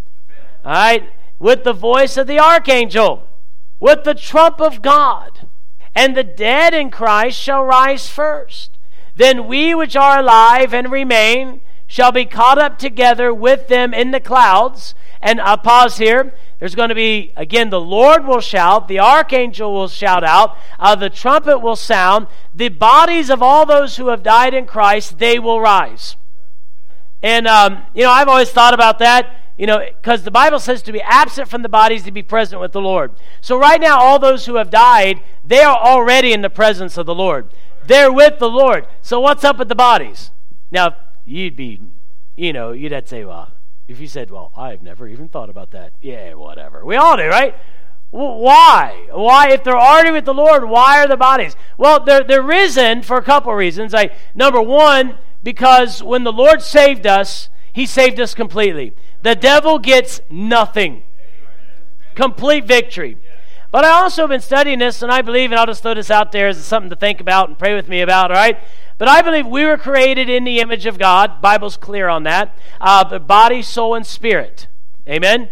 All 0.65 0.73
right? 0.73 1.11
With 1.39 1.65
the 1.65 1.73
voice 1.73 2.17
of 2.17 2.27
the 2.27 2.39
archangel, 2.39 3.29
with 3.81 4.05
the 4.05 4.15
trump 4.15 4.61
of 4.61 4.81
God. 4.81 5.49
And 5.95 6.17
the 6.17 6.25
dead 6.25 6.73
in 6.73 6.91
Christ 6.91 7.39
shall 7.39 7.65
rise 7.65 8.09
first. 8.09 8.79
Then 9.15 9.47
we 9.47 9.75
which 9.75 9.97
are 9.97 10.19
alive 10.19 10.73
and 10.73 10.91
remain 10.91 11.61
shall 11.87 12.13
be 12.13 12.25
caught 12.25 12.59
up 12.59 12.79
together 12.79 13.35
with 13.35 13.69
them 13.69 13.93
in 13.93 14.11
the 14.11 14.21
clouds. 14.21 14.95
And 15.21 15.41
I'll 15.41 15.59
pause 15.59 15.99
here. 15.99 16.35
There's 16.59 16.75
going 16.75 16.91
to 16.91 16.95
be, 16.95 17.33
again, 17.37 17.71
the 17.71 17.81
Lord 17.81 18.25
will 18.25 18.41
shout, 18.41 18.87
the 18.87 19.01
archangel 19.01 19.73
will 19.73 19.89
shout 19.89 20.23
out, 20.23 20.57
uh, 20.79 20.95
the 20.95 21.11
trumpet 21.11 21.59
will 21.59 21.75
sound, 21.75 22.29
the 22.55 22.69
bodies 22.69 23.31
of 23.31 23.43
all 23.43 23.67
those 23.67 23.97
who 23.97 24.09
have 24.09 24.23
died 24.23 24.55
in 24.55 24.67
Christ, 24.67 25.19
they 25.19 25.41
will 25.41 25.61
rise. 25.61 26.15
And, 27.21 27.49
um, 27.49 27.83
you 27.95 28.05
know, 28.05 28.11
I've 28.11 28.29
always 28.29 28.51
thought 28.51 28.75
about 28.75 29.01
that, 29.01 29.29
you 29.59 29.67
know, 29.67 29.81
because 29.81 30.23
the 30.23 30.31
Bible 30.31 30.61
says 30.61 30.83
to 30.83 30.93
be 30.93 31.01
absent 31.03 31.49
from 31.49 31.63
the 31.63 31.69
bodies, 31.69 32.05
to 32.05 32.13
be 32.13 32.23
present 32.23 32.61
with 32.61 32.71
the 32.71 32.81
Lord. 32.81 33.13
So 33.41 33.59
right 33.59 33.81
now, 33.81 34.01
all 34.01 34.21
those 34.21 34.47
who 34.47 34.55
have 34.55 34.71
died, 34.71 35.21
they 35.45 35.63
are 35.63 35.77
already 35.77 36.33
in 36.33 36.43
the 36.43 36.51
presence 36.51 36.97
of 36.97 37.07
the 37.07 37.15
Lord. 37.15 37.53
They're 37.87 38.13
with 38.13 38.39
the 38.39 38.49
Lord. 38.49 38.87
So 39.01 39.21
what's 39.21 39.45
up 39.45 39.59
with 39.59 39.69
the 39.69 39.75
bodies? 39.75 40.31
Now, 40.71 40.97
you'd 41.25 41.57
be, 41.57 41.81
you 42.37 42.53
know, 42.53 42.73
you'd 42.73 42.93
have 42.93 43.05
to 43.05 43.11
say, 43.11 43.25
well, 43.25 43.53
if 43.89 44.01
you 44.01 44.07
said, 44.07 44.31
well, 44.31 44.53
I've 44.57 44.83
never 44.83 45.07
even 45.09 45.29
thought 45.29 45.51
about 45.51 45.73
that. 45.73 45.93
Yeah, 46.01 46.35
whatever. 46.35 46.85
We 46.85 46.97
all 46.97 47.17
do, 47.17 47.27
right? 47.29 47.55
Why? 48.11 49.07
Why, 49.11 49.51
if 49.51 49.65
they're 49.65 49.77
already 49.77 50.11
with 50.11 50.27
the 50.27 50.35
Lord, 50.35 50.69
why 50.69 51.03
are 51.03 51.09
the 51.09 51.17
bodies? 51.17 51.57
Well, 51.79 52.05
they're, 52.05 52.23
they're 52.23 52.43
risen 52.43 53.03
for 53.03 53.17
a 53.17 53.23
couple 53.23 53.53
reasons. 53.55 53.93
Like, 53.93 54.13
number 54.35 54.61
one, 54.61 55.19
because 55.43 56.03
when 56.03 56.23
the 56.25 56.33
Lord 56.33 56.63
saved 56.63 57.07
us, 57.07 57.49
he 57.73 57.87
saved 57.87 58.21
us 58.21 58.35
completely. 58.35 58.95
The 59.23 59.35
devil 59.35 59.79
gets 59.79 60.21
nothing. 60.31 61.05
Complete 62.15 62.67
victory. 62.67 63.17
But 63.73 63.87
I 63.87 63.91
also 64.03 64.23
have 64.23 64.29
been 64.29 64.41
studying 64.41 64.79
this, 64.79 65.01
and 65.01 65.11
I 65.11 65.23
believe, 65.23 65.51
and 65.51 65.59
I'll 65.59 65.67
just 65.67 65.83
throw 65.83 65.95
this 65.95 66.11
out 66.11 66.31
there 66.31 66.49
as 66.49 66.63
something 66.63 66.91
to 66.91 66.97
think 66.97 67.21
about 67.21 67.49
and 67.49 67.59
pray 67.59 67.75
with 67.75 67.89
me 67.89 68.03
about, 68.03 68.31
all 68.31 68.37
right? 68.37 68.59
But 68.99 69.09
I 69.09 69.23
believe 69.23 69.47
we 69.47 69.65
were 69.65 69.79
created 69.79 70.29
in 70.29 70.45
the 70.45 70.61
image 70.61 70.85
of 70.85 70.99
God. 70.99 71.41
Bible's 71.41 71.79
clear 71.79 72.07
on 72.07 72.25
that. 72.25 72.55
Uh, 72.81 73.19
body, 73.19 73.63
soul, 73.63 73.95
and 73.95 74.07
spirit. 74.07 74.69
Amen? 75.09 75.49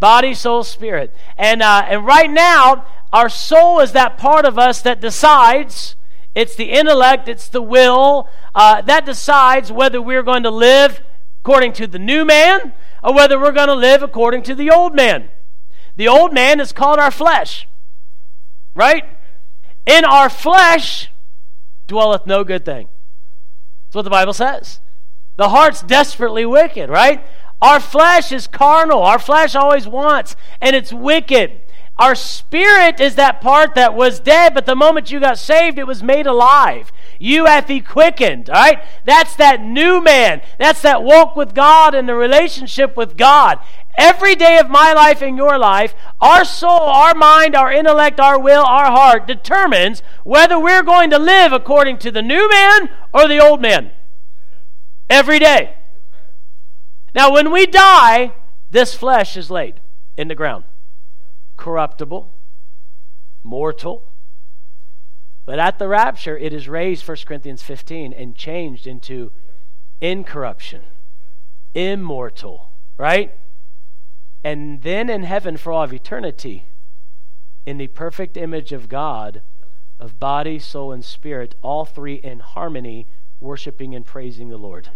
Body, 0.00 0.34
soul, 0.34 0.64
spirit. 0.64 1.14
And, 1.38 1.62
uh, 1.62 1.84
and 1.86 2.04
right 2.04 2.28
now, 2.28 2.84
our 3.12 3.28
soul 3.28 3.78
is 3.78 3.92
that 3.92 4.18
part 4.18 4.44
of 4.44 4.58
us 4.58 4.82
that 4.82 5.00
decides. 5.00 5.94
It's 6.34 6.56
the 6.56 6.72
intellect, 6.72 7.28
it's 7.28 7.48
the 7.48 7.62
will 7.62 8.28
uh, 8.54 8.82
that 8.82 9.06
decides 9.06 9.70
whether 9.70 10.02
we're 10.02 10.22
going 10.22 10.42
to 10.42 10.50
live 10.50 11.02
according 11.42 11.72
to 11.74 11.86
the 11.86 11.98
new 11.98 12.24
man 12.24 12.72
or 13.02 13.14
whether 13.14 13.38
we're 13.38 13.52
going 13.52 13.68
to 13.68 13.74
live 13.74 14.02
according 14.02 14.42
to 14.44 14.54
the 14.54 14.70
old 14.70 14.94
man. 14.94 15.28
The 16.00 16.08
old 16.08 16.32
man 16.32 16.60
is 16.60 16.72
called 16.72 16.98
our 16.98 17.10
flesh. 17.10 17.68
Right? 18.74 19.04
In 19.84 20.06
our 20.06 20.30
flesh 20.30 21.10
dwelleth 21.88 22.24
no 22.24 22.42
good 22.42 22.64
thing. 22.64 22.88
That's 23.84 23.96
what 23.96 24.02
the 24.04 24.10
Bible 24.10 24.32
says. 24.32 24.80
The 25.36 25.50
heart's 25.50 25.82
desperately 25.82 26.46
wicked, 26.46 26.88
right? 26.88 27.22
Our 27.60 27.80
flesh 27.80 28.32
is 28.32 28.46
carnal. 28.46 29.02
Our 29.02 29.18
flesh 29.18 29.54
always 29.54 29.86
wants, 29.86 30.36
and 30.58 30.74
it's 30.74 30.90
wicked. 30.90 31.60
Our 32.00 32.14
spirit 32.14 32.98
is 32.98 33.16
that 33.16 33.42
part 33.42 33.74
that 33.74 33.94
was 33.94 34.20
dead, 34.20 34.54
but 34.54 34.64
the 34.64 34.74
moment 34.74 35.10
you 35.10 35.20
got 35.20 35.36
saved, 35.36 35.78
it 35.78 35.86
was 35.86 36.02
made 36.02 36.26
alive. 36.26 36.90
You 37.18 37.44
hath 37.44 37.68
he 37.68 37.82
quickened, 37.82 38.48
all 38.48 38.56
right? 38.56 38.82
That's 39.04 39.36
that 39.36 39.62
new 39.62 40.02
man. 40.02 40.40
That's 40.58 40.80
that 40.80 41.02
walk 41.02 41.36
with 41.36 41.54
God 41.54 41.94
and 41.94 42.08
the 42.08 42.14
relationship 42.14 42.96
with 42.96 43.18
God. 43.18 43.58
Every 43.98 44.34
day 44.34 44.56
of 44.56 44.70
my 44.70 44.94
life 44.94 45.20
and 45.20 45.36
your 45.36 45.58
life, 45.58 45.94
our 46.22 46.42
soul, 46.42 46.70
our 46.70 47.14
mind, 47.14 47.54
our 47.54 47.70
intellect, 47.70 48.18
our 48.18 48.40
will, 48.40 48.64
our 48.64 48.90
heart 48.90 49.26
determines 49.26 50.02
whether 50.24 50.58
we're 50.58 50.82
going 50.82 51.10
to 51.10 51.18
live 51.18 51.52
according 51.52 51.98
to 51.98 52.10
the 52.10 52.22
new 52.22 52.48
man 52.48 52.88
or 53.12 53.28
the 53.28 53.46
old 53.46 53.60
man. 53.60 53.90
Every 55.10 55.38
day. 55.38 55.74
Now, 57.14 57.30
when 57.30 57.52
we 57.52 57.66
die, 57.66 58.32
this 58.70 58.94
flesh 58.94 59.36
is 59.36 59.50
laid 59.50 59.82
in 60.16 60.28
the 60.28 60.34
ground 60.34 60.64
corruptible, 61.60 62.32
mortal. 63.44 64.02
But 65.44 65.58
at 65.58 65.78
the 65.78 65.88
rapture, 65.88 66.36
it 66.36 66.54
is 66.54 66.70
raised, 66.70 67.06
1 67.06 67.18
Corinthians 67.26 67.62
15, 67.62 68.14
and 68.14 68.34
changed 68.34 68.86
into 68.86 69.30
incorruption, 70.00 70.80
immortal, 71.74 72.70
right? 72.96 73.34
And 74.42 74.80
then 74.80 75.10
in 75.10 75.22
heaven 75.24 75.58
for 75.58 75.70
all 75.70 75.82
of 75.82 75.92
eternity, 75.92 76.64
in 77.66 77.76
the 77.76 77.88
perfect 77.88 78.38
image 78.38 78.72
of 78.72 78.88
God, 78.88 79.42
of 79.98 80.18
body, 80.18 80.58
soul, 80.58 80.92
and 80.92 81.04
spirit, 81.04 81.56
all 81.60 81.84
three 81.84 82.14
in 82.14 82.40
harmony, 82.40 83.06
worshiping 83.38 83.94
and 83.94 84.06
praising 84.06 84.48
the 84.48 84.56
Lord. 84.56 84.88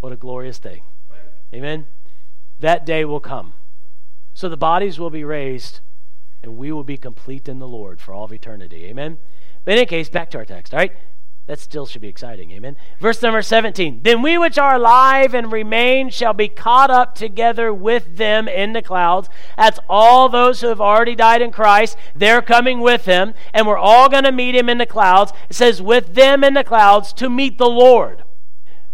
What 0.00 0.12
a 0.12 0.16
glorious 0.16 0.58
day. 0.58 0.82
Amen. 1.54 1.86
That 2.58 2.84
day 2.84 3.04
will 3.04 3.20
come. 3.20 3.52
So 4.34 4.48
the 4.48 4.56
bodies 4.56 4.98
will 4.98 5.10
be 5.10 5.24
raised, 5.24 5.80
and 6.42 6.56
we 6.56 6.72
will 6.72 6.84
be 6.84 6.96
complete 6.96 7.48
in 7.48 7.60
the 7.60 7.68
Lord 7.68 8.00
for 8.00 8.12
all 8.12 8.24
of 8.24 8.32
eternity. 8.32 8.84
Amen. 8.86 9.18
But 9.64 9.72
in 9.72 9.78
any 9.78 9.86
case, 9.86 10.08
back 10.08 10.30
to 10.32 10.38
our 10.38 10.44
text, 10.44 10.74
all 10.74 10.80
right? 10.80 10.92
That 11.46 11.60
still 11.60 11.84
should 11.84 12.00
be 12.00 12.08
exciting. 12.08 12.52
Amen. 12.52 12.76
Verse 12.98 13.20
number 13.20 13.42
17. 13.42 14.00
Then 14.02 14.22
we 14.22 14.38
which 14.38 14.56
are 14.56 14.76
alive 14.76 15.34
and 15.34 15.52
remain 15.52 16.08
shall 16.08 16.32
be 16.32 16.48
caught 16.48 16.90
up 16.90 17.14
together 17.14 17.72
with 17.72 18.16
them 18.16 18.48
in 18.48 18.72
the 18.72 18.80
clouds. 18.80 19.28
That's 19.58 19.78
all 19.86 20.30
those 20.30 20.62
who 20.62 20.68
have 20.68 20.80
already 20.80 21.14
died 21.14 21.42
in 21.42 21.52
Christ. 21.52 21.98
They're 22.14 22.40
coming 22.40 22.80
with 22.80 23.04
him, 23.04 23.34
and 23.52 23.66
we're 23.66 23.76
all 23.76 24.08
going 24.08 24.24
to 24.24 24.32
meet 24.32 24.56
him 24.56 24.70
in 24.70 24.78
the 24.78 24.86
clouds. 24.86 25.32
It 25.50 25.54
says, 25.54 25.82
with 25.82 26.14
them 26.14 26.42
in 26.42 26.54
the 26.54 26.64
clouds 26.64 27.12
to 27.14 27.28
meet 27.28 27.58
the 27.58 27.68
Lord. 27.68 28.24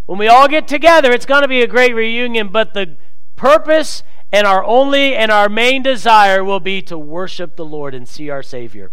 When 0.06 0.18
we 0.18 0.26
all 0.26 0.48
get 0.48 0.66
together, 0.66 1.12
it's 1.12 1.26
going 1.26 1.42
to 1.42 1.48
be 1.48 1.62
a 1.62 1.68
great 1.68 1.94
reunion, 1.94 2.48
but 2.48 2.74
the 2.74 2.96
purpose 3.36 4.02
and 4.32 4.46
our 4.46 4.64
only 4.64 5.14
and 5.14 5.30
our 5.30 5.48
main 5.48 5.82
desire 5.82 6.44
will 6.44 6.60
be 6.60 6.82
to 6.82 6.98
worship 6.98 7.56
the 7.56 7.64
Lord 7.64 7.94
and 7.94 8.08
see 8.08 8.30
our 8.30 8.42
Savior. 8.42 8.90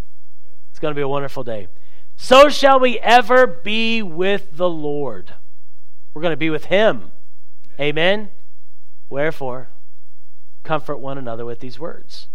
It's 0.70 0.79
going 0.79 0.94
to 0.94 0.98
be 0.98 1.01
a 1.01 1.08
wonderful 1.08 1.44
day 1.44 1.67
so 2.17 2.50
shall 2.50 2.79
we 2.79 3.00
ever 3.00 3.46
be 3.46 4.01
with 4.01 4.58
the 4.58 4.70
Lord. 4.70 5.36
We're 6.13 6.24
going 6.24 6.34
to 6.34 6.38
be 6.38 6.50
with 6.50 6.65
Him. 6.65 7.12
Amen. 7.79 8.32
Wherefore, 9.08 9.70
comfort 10.63 10.98
one 10.98 11.20
another 11.20 11.46
with 11.46 11.60
these 11.60 11.79
words. 11.79 12.27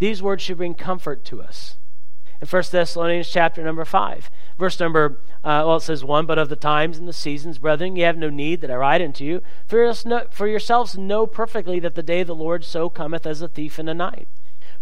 These 0.00 0.22
words 0.22 0.42
should 0.42 0.58
bring 0.58 0.74
comfort 0.74 1.24
to 1.26 1.40
us. 1.40 1.76
In 2.42 2.48
1 2.48 2.64
Thessalonians 2.70 3.30
chapter 3.30 3.62
number 3.62 3.84
5, 3.84 4.28
verse 4.58 4.78
number, 4.78 5.20
uh, 5.46 5.62
well, 5.64 5.76
it 5.76 5.82
says 5.82 6.04
1, 6.04 6.26
but 6.26 6.38
of 6.38 6.48
the 6.48 6.56
times 6.56 6.98
and 6.98 7.06
the 7.06 7.12
seasons, 7.12 7.58
brethren, 7.58 7.94
ye 7.94 8.02
have 8.02 8.18
no 8.18 8.28
need 8.28 8.60
that 8.60 8.70
I 8.70 8.74
write 8.74 9.00
unto 9.00 9.24
you. 9.24 9.42
For, 9.64 9.94
for 9.94 10.48
yourselves 10.48 10.98
know 10.98 11.24
perfectly 11.24 11.78
that 11.78 11.94
the 11.94 12.02
day 12.02 12.22
of 12.22 12.26
the 12.26 12.34
Lord 12.34 12.64
so 12.64 12.90
cometh 12.90 13.24
as 13.24 13.40
a 13.40 13.46
thief 13.46 13.78
in 13.78 13.86
the 13.86 13.94
night. 13.94 14.26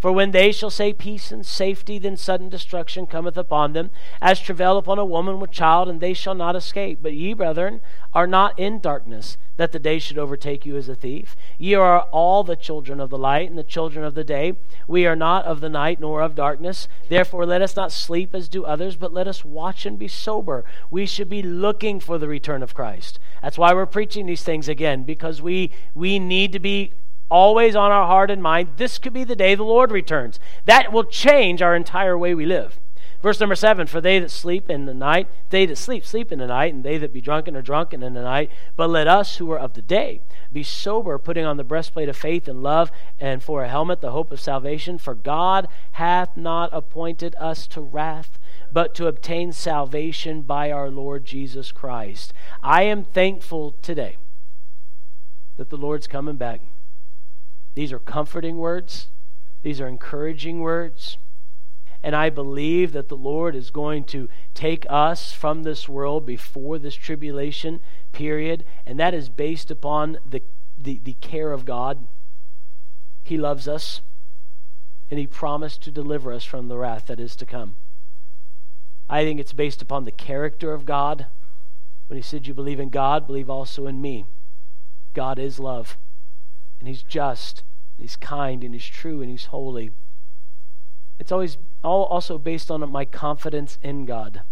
For 0.04 0.12
when 0.12 0.32
they 0.32 0.52
shall 0.52 0.68
say 0.68 0.92
peace 0.92 1.32
and 1.32 1.46
safety, 1.46 1.98
then 1.98 2.18
sudden 2.18 2.50
destruction 2.50 3.06
cometh 3.06 3.38
upon 3.38 3.72
them, 3.72 3.90
as 4.20 4.38
travail 4.38 4.76
upon 4.76 4.98
a 4.98 5.04
woman 5.06 5.40
with 5.40 5.50
child, 5.50 5.88
and 5.88 5.98
they 5.98 6.12
shall 6.12 6.34
not 6.34 6.54
escape. 6.54 6.98
But 7.00 7.14
ye, 7.14 7.32
brethren, 7.32 7.80
are 8.12 8.26
not 8.26 8.58
in 8.58 8.80
darkness, 8.80 9.38
that 9.56 9.72
the 9.72 9.78
day 9.78 9.98
should 9.98 10.18
overtake 10.18 10.66
you 10.66 10.76
as 10.76 10.90
a 10.90 10.94
thief. 10.94 11.34
Ye 11.56 11.72
are 11.72 12.02
all 12.12 12.44
the 12.44 12.54
children 12.54 13.00
of 13.00 13.08
the 13.08 13.16
light 13.16 13.48
and 13.48 13.58
the 13.58 13.64
children 13.64 14.04
of 14.04 14.14
the 14.14 14.24
day. 14.24 14.58
We 14.86 15.06
are 15.06 15.16
not 15.16 15.46
of 15.46 15.62
the 15.62 15.70
night 15.70 16.00
nor 16.00 16.20
of 16.20 16.34
darkness. 16.34 16.86
Therefore, 17.08 17.46
let 17.46 17.62
us 17.62 17.74
not 17.74 17.90
sleep 17.90 18.34
as 18.34 18.50
do 18.50 18.66
others, 18.66 18.96
but 18.96 19.14
let 19.14 19.26
us 19.26 19.42
watch 19.42 19.86
and 19.86 19.98
be 19.98 20.08
sober. 20.08 20.66
We 20.90 21.06
should 21.06 21.30
be 21.30 21.40
looking 21.40 21.98
for 21.98 22.18
the 22.18 22.28
return 22.28 22.62
of 22.62 22.74
Christ. 22.74 23.18
That's 23.40 23.56
why 23.56 23.72
we're 23.72 23.86
preaching 23.86 24.26
these 24.26 24.42
things 24.42 24.68
again, 24.68 25.04
because 25.04 25.40
we, 25.40 25.70
we 25.94 26.18
need 26.18 26.52
to 26.52 26.58
be 26.58 26.92
always 27.30 27.74
on 27.74 27.90
our 27.90 28.06
heart 28.06 28.30
and 28.30 28.42
mind, 28.42 28.70
this 28.76 28.98
could 28.98 29.12
be 29.12 29.24
the 29.24 29.36
day 29.36 29.54
the 29.54 29.62
Lord 29.62 29.90
returns. 29.90 30.38
That 30.64 30.92
will 30.92 31.04
change 31.04 31.62
our 31.62 31.74
entire 31.74 32.16
way 32.16 32.34
we 32.34 32.46
live. 32.46 32.78
Verse 33.24 33.40
number 33.40 33.54
seven 33.54 33.86
For 33.86 34.02
they 34.02 34.18
that 34.18 34.30
sleep 34.30 34.68
in 34.68 34.84
the 34.84 34.92
night, 34.92 35.28
they 35.48 35.64
that 35.64 35.76
sleep, 35.76 36.04
sleep 36.04 36.30
in 36.30 36.40
the 36.40 36.46
night, 36.46 36.74
and 36.74 36.84
they 36.84 36.98
that 36.98 37.10
be 37.10 37.22
drunken 37.22 37.56
are 37.56 37.62
drunken 37.62 38.02
in 38.02 38.12
the 38.12 38.20
night. 38.20 38.50
But 38.76 38.90
let 38.90 39.08
us 39.08 39.36
who 39.36 39.50
are 39.50 39.58
of 39.58 39.72
the 39.72 39.80
day 39.80 40.20
be 40.52 40.62
sober, 40.62 41.18
putting 41.18 41.46
on 41.46 41.56
the 41.56 41.64
breastplate 41.64 42.10
of 42.10 42.18
faith 42.18 42.46
and 42.48 42.62
love, 42.62 42.90
and 43.18 43.42
for 43.42 43.64
a 43.64 43.68
helmet 43.70 44.02
the 44.02 44.10
hope 44.10 44.30
of 44.30 44.42
salvation. 44.42 44.98
For 44.98 45.14
God 45.14 45.68
hath 45.92 46.36
not 46.36 46.68
appointed 46.70 47.34
us 47.38 47.66
to 47.68 47.80
wrath, 47.80 48.38
but 48.70 48.94
to 48.96 49.06
obtain 49.06 49.52
salvation 49.52 50.42
by 50.42 50.70
our 50.70 50.90
Lord 50.90 51.24
Jesus 51.24 51.72
Christ. 51.72 52.34
I 52.62 52.82
am 52.82 53.04
thankful 53.04 53.74
today 53.80 54.18
that 55.56 55.70
the 55.70 55.78
Lord's 55.78 56.06
coming 56.06 56.36
back. 56.36 56.60
These 57.74 57.92
are 57.92 57.98
comforting 57.98 58.58
words, 58.58 59.08
these 59.62 59.80
are 59.80 59.88
encouraging 59.88 60.60
words. 60.60 61.18
And 62.02 62.14
I 62.14 62.28
believe 62.28 62.92
that 62.92 63.08
the 63.08 63.16
Lord 63.16 63.56
is 63.56 63.70
going 63.70 64.04
to 64.04 64.28
take 64.52 64.86
us 64.90 65.32
from 65.32 65.62
this 65.62 65.88
world 65.88 66.26
before 66.26 66.78
this 66.78 66.94
tribulation 66.94 67.80
period, 68.12 68.66
and 68.84 69.00
that 69.00 69.14
is 69.14 69.30
based 69.30 69.70
upon 69.70 70.18
the, 70.24 70.42
the, 70.76 71.00
the 71.02 71.14
care 71.14 71.50
of 71.50 71.64
God. 71.64 72.06
He 73.24 73.38
loves 73.38 73.66
us, 73.66 74.02
and 75.10 75.18
He 75.18 75.26
promised 75.26 75.82
to 75.84 75.90
deliver 75.90 76.30
us 76.30 76.44
from 76.44 76.68
the 76.68 76.76
wrath 76.76 77.06
that 77.06 77.18
is 77.18 77.34
to 77.36 77.46
come. 77.46 77.76
I 79.08 79.24
think 79.24 79.40
it's 79.40 79.54
based 79.54 79.80
upon 79.80 80.04
the 80.04 80.12
character 80.12 80.74
of 80.74 80.84
God. 80.84 81.24
When 82.08 82.18
He 82.18 82.22
said, 82.22 82.46
You 82.46 82.52
believe 82.52 82.80
in 82.80 82.90
God, 82.90 83.26
believe 83.26 83.48
also 83.48 83.86
in 83.86 84.02
me. 84.02 84.26
God 85.14 85.38
is 85.38 85.58
love 85.58 85.96
and 86.84 86.88
He's 86.90 87.02
just, 87.02 87.62
and 87.96 88.04
He's 88.04 88.16
kind, 88.16 88.62
and 88.62 88.74
He's 88.74 88.84
true, 88.84 89.22
and 89.22 89.30
He's 89.30 89.46
holy. 89.46 89.90
It's 91.18 91.32
always 91.32 91.56
all 91.82 92.04
also 92.04 92.36
based 92.36 92.70
on 92.70 92.86
my 92.92 93.06
confidence 93.06 93.78
in 93.80 94.04
God. 94.04 94.42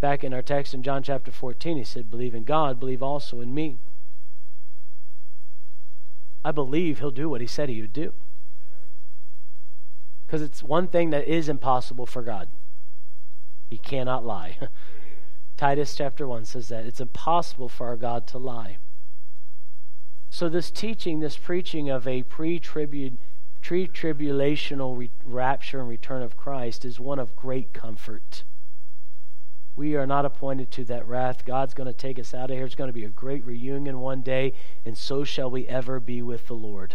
Back 0.00 0.24
in 0.24 0.34
our 0.34 0.42
text 0.42 0.74
in 0.74 0.82
John 0.82 1.04
chapter 1.04 1.30
14, 1.30 1.76
he 1.76 1.84
said, 1.84 2.10
Believe 2.10 2.34
in 2.34 2.42
God, 2.42 2.80
believe 2.80 3.04
also 3.04 3.40
in 3.40 3.54
me. 3.54 3.78
I 6.44 6.50
believe 6.50 6.98
he'll 6.98 7.12
do 7.12 7.28
what 7.28 7.40
he 7.40 7.46
said 7.46 7.68
he 7.68 7.80
would 7.80 7.92
do. 7.92 8.12
Because 10.26 10.42
it's 10.42 10.60
one 10.60 10.88
thing 10.88 11.10
that 11.10 11.28
is 11.28 11.48
impossible 11.48 12.06
for 12.06 12.22
God. 12.22 12.48
He 13.68 13.78
cannot 13.78 14.26
lie. 14.26 14.58
Titus 15.56 15.94
chapter 15.94 16.26
1 16.26 16.46
says 16.46 16.66
that. 16.66 16.84
It's 16.84 17.00
impossible 17.00 17.68
for 17.68 17.86
our 17.86 17.96
God 17.96 18.26
to 18.28 18.38
lie. 18.38 18.78
So, 20.32 20.48
this 20.48 20.70
teaching, 20.70 21.18
this 21.18 21.36
preaching 21.36 21.90
of 21.90 22.06
a 22.06 22.22
pre 22.22 22.60
tribulational 22.60 23.18
re- 24.96 25.10
rapture 25.24 25.80
and 25.80 25.88
return 25.88 26.22
of 26.22 26.36
Christ 26.36 26.84
is 26.84 27.00
one 27.00 27.18
of 27.18 27.34
great 27.34 27.74
comfort. 27.74 28.44
We 29.74 29.96
are 29.96 30.06
not 30.06 30.24
appointed 30.24 30.70
to 30.72 30.84
that 30.84 31.06
wrath. 31.08 31.44
God's 31.44 31.74
going 31.74 31.88
to 31.88 31.92
take 31.92 32.18
us 32.18 32.32
out 32.32 32.50
of 32.50 32.56
here. 32.56 32.64
It's 32.64 32.76
going 32.76 32.88
to 32.88 32.94
be 32.94 33.04
a 33.04 33.08
great 33.08 33.44
reunion 33.44 33.98
one 33.98 34.22
day, 34.22 34.52
and 34.84 34.96
so 34.96 35.24
shall 35.24 35.50
we 35.50 35.66
ever 35.66 35.98
be 35.98 36.22
with 36.22 36.46
the 36.46 36.54
Lord. 36.54 36.94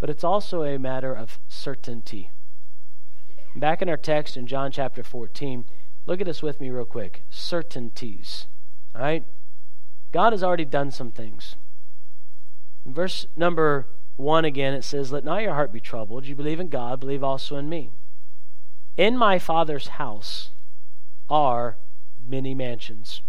But 0.00 0.10
it's 0.10 0.24
also 0.24 0.64
a 0.64 0.78
matter 0.78 1.14
of 1.14 1.38
certainty. 1.48 2.32
Back 3.54 3.82
in 3.82 3.88
our 3.88 3.96
text 3.96 4.36
in 4.36 4.46
John 4.46 4.72
chapter 4.72 5.02
14, 5.04 5.64
look 6.06 6.20
at 6.20 6.26
this 6.26 6.42
with 6.42 6.60
me 6.60 6.70
real 6.70 6.84
quick. 6.84 7.24
Certainties. 7.30 8.46
All 8.94 9.02
right? 9.02 9.24
God 10.12 10.32
has 10.32 10.42
already 10.42 10.64
done 10.64 10.90
some 10.90 11.10
things. 11.12 11.56
In 12.88 12.94
verse 12.94 13.26
number 13.36 13.86
one 14.16 14.46
again, 14.46 14.72
it 14.72 14.82
says, 14.82 15.12
Let 15.12 15.22
not 15.22 15.42
your 15.42 15.52
heart 15.52 15.74
be 15.74 15.78
troubled. 15.78 16.24
You 16.24 16.34
believe 16.34 16.58
in 16.58 16.70
God, 16.70 17.00
believe 17.00 17.22
also 17.22 17.56
in 17.56 17.68
me. 17.68 17.90
In 18.96 19.14
my 19.14 19.38
Father's 19.38 19.88
house 19.88 20.48
are 21.28 21.76
many 22.18 22.54
mansions. 22.54 23.20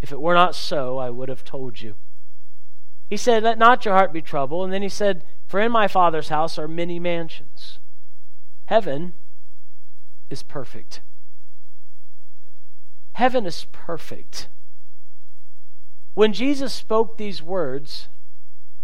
If 0.00 0.12
it 0.12 0.20
were 0.20 0.34
not 0.34 0.54
so, 0.54 0.98
I 0.98 1.10
would 1.10 1.28
have 1.28 1.42
told 1.42 1.80
you. 1.80 1.96
He 3.08 3.16
said, 3.16 3.42
Let 3.42 3.58
not 3.58 3.84
your 3.84 3.94
heart 3.94 4.12
be 4.12 4.22
troubled. 4.22 4.66
And 4.66 4.72
then 4.72 4.82
he 4.82 4.88
said, 4.88 5.24
For 5.48 5.58
in 5.58 5.72
my 5.72 5.88
Father's 5.88 6.28
house 6.28 6.56
are 6.56 6.68
many 6.68 7.00
mansions. 7.00 7.80
Heaven 8.66 9.14
is 10.30 10.44
perfect. 10.44 11.00
Heaven 13.14 13.46
is 13.46 13.66
perfect. 13.72 14.46
When 16.14 16.32
Jesus 16.32 16.72
spoke 16.72 17.18
these 17.18 17.42
words, 17.42 18.06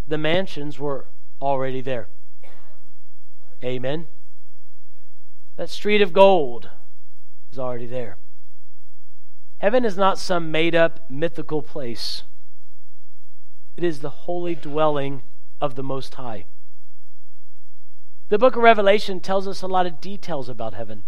the 0.06 0.18
mansions 0.18 0.78
were 0.78 1.06
already 1.40 1.80
there. 1.80 2.08
Amen. 3.64 4.08
That 5.56 5.70
street 5.70 6.02
of 6.02 6.12
gold 6.12 6.70
is 7.50 7.58
already 7.58 7.86
there. 7.86 8.18
Heaven 9.58 9.84
is 9.84 9.96
not 9.96 10.18
some 10.18 10.50
made 10.52 10.74
up 10.74 11.10
mythical 11.10 11.62
place, 11.62 12.22
it 13.76 13.84
is 13.84 14.00
the 14.00 14.10
holy 14.10 14.54
dwelling 14.54 15.22
of 15.60 15.74
the 15.74 15.82
Most 15.82 16.14
High. 16.14 16.44
The 18.28 18.38
book 18.38 18.56
of 18.56 18.62
Revelation 18.62 19.20
tells 19.20 19.46
us 19.46 19.62
a 19.62 19.66
lot 19.66 19.86
of 19.86 20.00
details 20.00 20.48
about 20.48 20.74
heaven. 20.74 21.04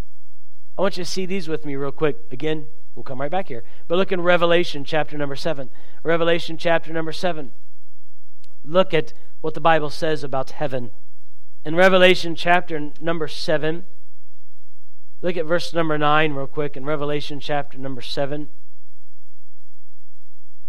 I 0.77 0.83
want 0.83 0.97
you 0.97 1.05
to 1.05 1.11
see 1.11 1.27
these 1.27 1.49
with 1.49 1.67
me 1.67 1.77
real 1.77 1.93
quick. 1.93 2.17
Again, 2.31 2.69
we'll 2.95 3.03
come 3.03 3.21
right 3.21 3.31
back 3.31 3.49
here. 3.49 3.65
But 3.89 3.97
look 3.97 4.13
in 4.13 4.21
Revelation 4.21 4.85
chapter 4.85 5.19
number 5.19 5.35
7. 5.35 5.71
Revelation 6.05 6.57
chapter 6.57 6.93
number 6.93 7.13
7 7.13 7.53
look 8.65 8.93
at 8.93 9.13
what 9.41 9.55
the 9.55 9.61
Bible 9.61 9.91
says 9.91 10.25
about 10.25 10.51
heaven. 10.53 10.91
In 11.65 11.75
Revelation 11.75 12.35
chapter 12.35 12.93
number 13.01 13.29
7, 13.29 13.85
look 15.23 15.37
at 15.37 15.47
verse 15.47 15.75
number 15.75 15.99
9 15.99 16.33
real 16.33 16.47
quick. 16.47 16.77
In 16.77 16.85
Revelation 16.85 17.41
chapter 17.41 17.79
number 17.79 18.01
7, 18.01 18.49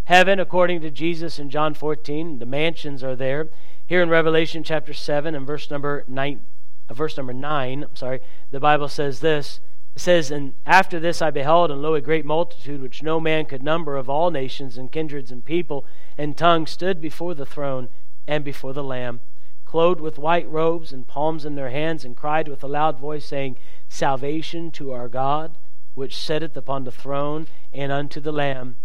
heaven, 0.06 0.40
according 0.40 0.82
to 0.82 0.90
Jesus 0.92 1.40
in 1.40 1.50
John 1.50 1.74
14, 1.74 2.40
the 2.40 2.46
mansions 2.46 3.04
are 3.04 3.16
there. 3.16 3.50
Here 3.86 4.02
in 4.02 4.10
Revelation 4.10 4.64
chapter 4.64 4.94
7 4.94 5.36
and 5.36 5.46
verse 5.46 5.70
number 5.70 6.04
9, 6.08 6.42
uh, 6.90 6.94
verse 6.94 7.16
number 7.16 7.34
9, 7.34 7.84
I'm 7.84 7.96
sorry, 7.96 8.20
the 8.52 8.60
Bible 8.60 8.88
says 8.88 9.20
this. 9.20 9.60
It 9.96 10.02
says, 10.02 10.32
And 10.32 10.54
after 10.66 11.00
this 11.00 11.22
I 11.22 11.30
beheld, 11.32 11.72
and 11.72 11.82
lo, 11.82 11.94
a 11.94 12.02
great 12.02 12.26
multitude, 12.26 12.82
which 12.82 13.04
no 13.04 13.20
man 13.20 13.46
could 13.46 13.64
number, 13.64 13.98
of 13.98 14.10
all 14.10 14.32
nations 14.32 14.78
and 14.78 14.92
kindreds 14.92 15.32
and 15.32 15.46
people 15.46 15.86
and 16.20 16.36
tongues, 16.36 16.70
stood 16.70 17.00
before 17.00 17.34
the 17.34 17.46
throne 17.46 17.88
and 18.28 18.44
before 18.44 18.74
the 18.74 18.84
Lamb, 18.84 19.22
clothed 19.64 20.02
with 20.02 20.20
white 20.20 20.48
robes 20.50 20.92
and 20.92 21.08
palms 21.08 21.46
in 21.46 21.56
their 21.56 21.70
hands, 21.70 22.04
and 22.04 22.18
cried 22.18 22.50
with 22.50 22.62
a 22.62 22.68
loud 22.68 23.00
voice, 23.00 23.26
saying, 23.26 23.56
Salvation 23.88 24.70
to 24.70 24.92
our 24.92 25.08
God, 25.08 25.58
which 25.96 26.18
sitteth 26.18 26.58
upon 26.58 26.84
the 26.84 26.92
throne, 26.92 27.48
and 27.74 27.90
unto 27.90 28.20
the 28.20 28.34
Lamb. 28.34 28.76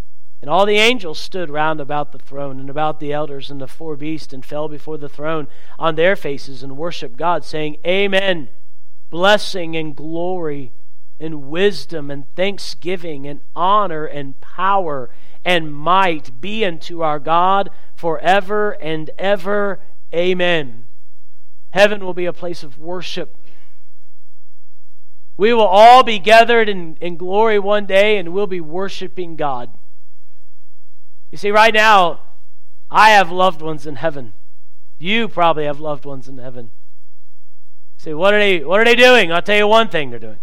And 0.41 0.49
all 0.49 0.65
the 0.65 0.79
angels 0.79 1.19
stood 1.19 1.51
round 1.51 1.81
about 1.81 2.13
the 2.13 2.19
throne, 2.19 2.61
and 2.61 2.71
about 2.71 3.01
the 3.01 3.13
elders 3.13 3.51
and 3.51 3.61
the 3.61 3.67
four 3.67 3.97
beasts, 3.97 4.33
and 4.33 4.45
fell 4.45 4.69
before 4.69 4.97
the 4.97 5.09
throne 5.09 5.49
on 5.77 5.97
their 5.97 6.15
faces, 6.15 6.63
and 6.63 6.77
worshipped 6.77 7.17
God, 7.17 7.45
saying, 7.45 7.79
Amen. 7.85 8.49
Blessing 9.11 9.77
and 9.77 9.97
glory 9.97 10.73
and 11.19 11.49
wisdom 11.49 12.13
and 12.13 12.33
thanksgiving 12.37 13.27
and 13.27 13.41
honor 13.57 14.05
and 14.05 14.41
power 14.41 15.11
and 15.45 15.75
might 15.75 16.41
be 16.41 16.65
unto 16.65 17.03
our 17.03 17.19
God 17.19 17.71
forever 17.95 18.73
and 18.73 19.11
ever. 19.19 19.81
Amen. 20.15 20.85
Heaven 21.71 22.05
will 22.05 22.15
be 22.15 22.27
a 22.27 22.33
place 22.33 22.63
of 22.63 22.79
worship. 22.79 23.37
We 25.37 25.53
will 25.53 25.67
all 25.67 26.03
be 26.05 26.19
gathered 26.19 26.69
in, 26.69 26.97
in 27.01 27.17
glory 27.17 27.59
one 27.59 27.87
day 27.87 28.19
and 28.19 28.33
we'll 28.33 28.47
be 28.47 28.61
worshiping 28.61 29.37
God. 29.37 29.71
You 31.33 31.39
see, 31.39 31.51
right 31.51 31.75
now, 31.75 32.21
I 32.91 33.11
have 33.11 33.33
loved 33.33 33.61
ones 33.61 33.87
in 33.87 33.97
heaven. 33.97 34.35
You 34.99 35.29
probably 35.29 35.65
have 35.65 35.81
loved 35.81 36.05
ones 36.05 36.29
in 36.29 36.39
heaven. 36.39 36.71
See, 37.97 38.15
what 38.15 38.35
are 38.35 38.39
they 38.39 38.63
what 38.63 38.81
are 38.81 38.85
they 38.85 38.95
doing? 38.95 39.33
I'll 39.33 39.43
tell 39.43 39.57
you 39.57 39.67
one 39.67 39.89
thing 39.89 40.11
they're 40.11 40.19
doing. 40.19 40.39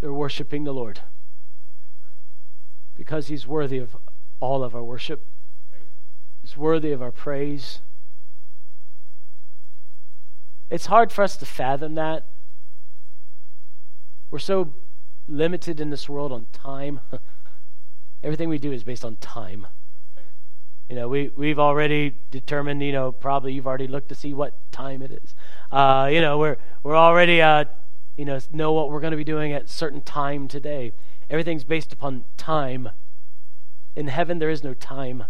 They're 0.00 0.12
worshiping 0.12 0.64
the 0.64 0.72
Lord. 0.72 1.00
Because 2.94 3.28
he's 3.28 3.46
worthy 3.46 3.78
of 3.78 3.96
all 4.40 4.62
of 4.62 4.74
our 4.74 4.82
worship. 4.82 5.26
He's 6.42 6.56
worthy 6.56 6.92
of 6.92 7.02
our 7.02 7.12
praise. 7.12 7.80
It's 10.70 10.86
hard 10.86 11.12
for 11.12 11.22
us 11.22 11.36
to 11.38 11.46
fathom 11.46 11.94
that. 11.94 12.26
We're 14.30 14.38
so 14.38 14.74
limited 15.28 15.80
in 15.80 15.90
this 15.90 16.08
world 16.08 16.32
on 16.32 16.46
time. 16.52 17.00
Everything 18.22 18.48
we 18.48 18.58
do 18.58 18.72
is 18.72 18.82
based 18.82 19.04
on 19.04 19.16
time. 19.16 19.66
You 20.88 20.96
know, 20.96 21.08
we, 21.08 21.30
we've 21.34 21.58
already 21.58 22.16
determined, 22.30 22.82
you 22.82 22.92
know, 22.92 23.10
probably 23.10 23.54
you've 23.54 23.66
already 23.66 23.86
looked 23.86 24.10
to 24.10 24.14
see 24.14 24.34
what 24.34 24.54
time 24.70 25.00
it 25.00 25.10
is. 25.10 25.34
Uh, 25.72 26.10
you 26.12 26.20
know, 26.20 26.38
we're, 26.38 26.58
we're 26.82 26.96
already, 26.96 27.40
uh, 27.40 27.64
you 28.18 28.24
know, 28.24 28.38
know 28.52 28.72
what 28.72 28.90
we're 28.90 29.00
going 29.00 29.12
to 29.12 29.16
be 29.16 29.24
doing 29.24 29.52
at 29.52 29.68
certain 29.68 30.02
time 30.02 30.46
today. 30.46 30.92
Everything's 31.34 31.64
based 31.64 31.92
upon 31.92 32.26
time. 32.36 32.90
In 33.96 34.06
heaven, 34.06 34.38
there 34.38 34.50
is 34.50 34.62
no 34.62 34.72
time. 34.72 35.24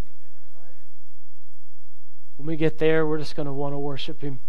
When 2.37 2.47
we 2.47 2.57
get 2.57 2.77
there, 2.77 3.07
we're 3.07 3.17
just 3.17 3.35
going 3.35 3.47
to 3.47 3.55
want 3.55 3.73
to 3.73 3.79
worship 3.79 4.21
Him. 4.21 4.41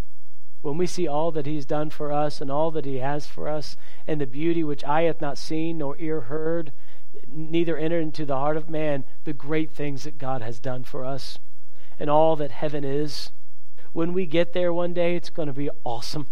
When 0.63 0.77
we 0.77 0.85
see 0.85 1.07
all 1.07 1.31
that 1.31 1.45
He's 1.45 1.65
done 1.65 1.91
for 1.91 2.11
us 2.11 2.41
and 2.41 2.51
all 2.51 2.71
that 2.71 2.83
He 2.83 2.97
has 2.97 3.27
for 3.27 3.47
us, 3.47 3.77
and 4.05 4.19
the 4.19 4.27
beauty 4.27 4.65
which 4.65 4.83
eye 4.83 5.03
hath 5.03 5.21
not 5.21 5.37
seen 5.37 5.77
nor 5.77 5.95
ear 5.97 6.19
heard, 6.19 6.73
neither 7.25 7.77
entered 7.77 8.01
into 8.01 8.25
the 8.25 8.35
heart 8.35 8.57
of 8.57 8.69
man 8.69 9.05
the 9.23 9.31
great 9.31 9.71
things 9.71 10.03
that 10.03 10.17
God 10.17 10.41
has 10.41 10.59
done 10.59 10.83
for 10.83 11.05
us 11.05 11.39
and 11.97 12.09
all 12.09 12.35
that 12.35 12.51
heaven 12.51 12.83
is. 12.83 13.31
When 13.93 14.11
we 14.11 14.25
get 14.25 14.51
there 14.51 14.73
one 14.73 14.93
day, 14.93 15.15
it's 15.15 15.29
going 15.29 15.47
to 15.47 15.53
be 15.53 15.69
awesome. 15.85 16.27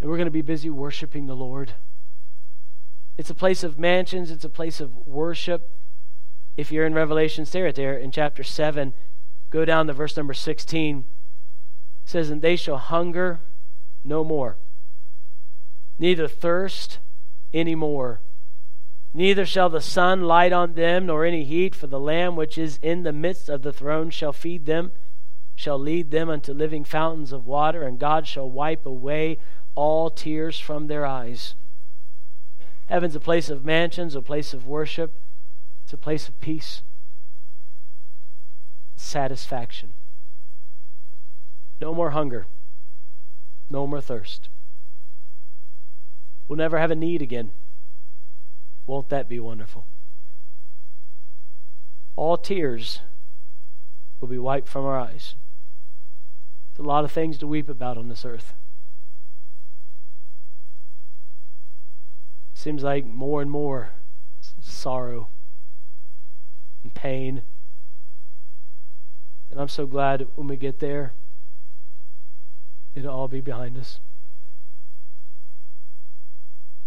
And 0.00 0.10
we're 0.10 0.16
going 0.16 0.26
to 0.26 0.32
be 0.32 0.42
busy 0.42 0.70
worshiping 0.70 1.26
the 1.26 1.36
Lord. 1.36 1.74
It's 3.18 3.30
a 3.30 3.34
place 3.34 3.64
of 3.64 3.80
mansions, 3.80 4.30
it's 4.30 4.44
a 4.44 4.48
place 4.48 4.80
of 4.80 4.94
worship. 5.06 5.72
If 6.56 6.70
you're 6.70 6.86
in 6.86 6.94
Revelation, 6.94 7.44
stay 7.44 7.62
right 7.62 7.74
there 7.74 7.98
in 7.98 8.12
chapter 8.12 8.44
7, 8.44 8.94
go 9.50 9.64
down 9.64 9.88
to 9.88 9.92
verse 9.92 10.16
number 10.16 10.34
16. 10.34 10.98
It 10.98 11.04
says, 12.04 12.30
And 12.30 12.40
they 12.40 12.54
shall 12.54 12.78
hunger 12.78 13.40
no 14.04 14.22
more, 14.22 14.56
neither 15.98 16.28
thirst 16.28 17.00
any 17.52 17.74
more. 17.74 18.20
Neither 19.12 19.44
shall 19.44 19.68
the 19.68 19.80
sun 19.80 20.22
light 20.22 20.52
on 20.52 20.74
them, 20.74 21.06
nor 21.06 21.24
any 21.24 21.42
heat, 21.42 21.74
for 21.74 21.88
the 21.88 21.98
Lamb 21.98 22.36
which 22.36 22.56
is 22.56 22.78
in 22.82 23.02
the 23.02 23.12
midst 23.12 23.48
of 23.48 23.62
the 23.62 23.72
throne 23.72 24.10
shall 24.10 24.32
feed 24.32 24.66
them, 24.66 24.92
shall 25.56 25.78
lead 25.78 26.12
them 26.12 26.28
unto 26.28 26.52
living 26.52 26.84
fountains 26.84 27.32
of 27.32 27.46
water, 27.46 27.82
and 27.82 27.98
God 27.98 28.28
shall 28.28 28.48
wipe 28.48 28.86
away 28.86 29.38
all 29.74 30.08
tears 30.08 30.60
from 30.60 30.86
their 30.86 31.04
eyes. 31.04 31.56
Heaven's 32.88 33.14
a 33.14 33.20
place 33.20 33.50
of 33.50 33.64
mansions, 33.64 34.14
a 34.14 34.22
place 34.22 34.54
of 34.54 34.66
worship, 34.66 35.20
it's 35.84 35.92
a 35.92 35.98
place 35.98 36.26
of 36.28 36.40
peace, 36.40 36.82
satisfaction. 38.96 39.92
No 41.80 41.94
more 41.94 42.10
hunger, 42.10 42.46
no 43.68 43.86
more 43.86 44.00
thirst. 44.00 44.48
We'll 46.48 46.56
never 46.56 46.78
have 46.78 46.90
a 46.90 46.96
need 46.96 47.20
again. 47.20 47.50
Won't 48.86 49.10
that 49.10 49.28
be 49.28 49.38
wonderful? 49.38 49.86
All 52.16 52.38
tears 52.38 53.00
will 54.20 54.28
be 54.28 54.38
wiped 54.38 54.66
from 54.66 54.86
our 54.86 54.98
eyes. 54.98 55.34
It's 56.70 56.80
a 56.80 56.82
lot 56.82 57.04
of 57.04 57.12
things 57.12 57.36
to 57.38 57.46
weep 57.46 57.68
about 57.68 57.98
on 57.98 58.08
this 58.08 58.24
earth. 58.24 58.54
Seems 62.58 62.82
like 62.82 63.06
more 63.06 63.40
and 63.40 63.48
more 63.48 63.90
sorrow 64.60 65.28
and 66.82 66.92
pain. 66.92 67.42
And 69.48 69.60
I'm 69.60 69.68
so 69.68 69.86
glad 69.86 70.26
when 70.34 70.48
we 70.48 70.56
get 70.56 70.80
there, 70.80 71.14
it'll 72.96 73.14
all 73.14 73.28
be 73.28 73.40
behind 73.40 73.78
us. 73.78 74.00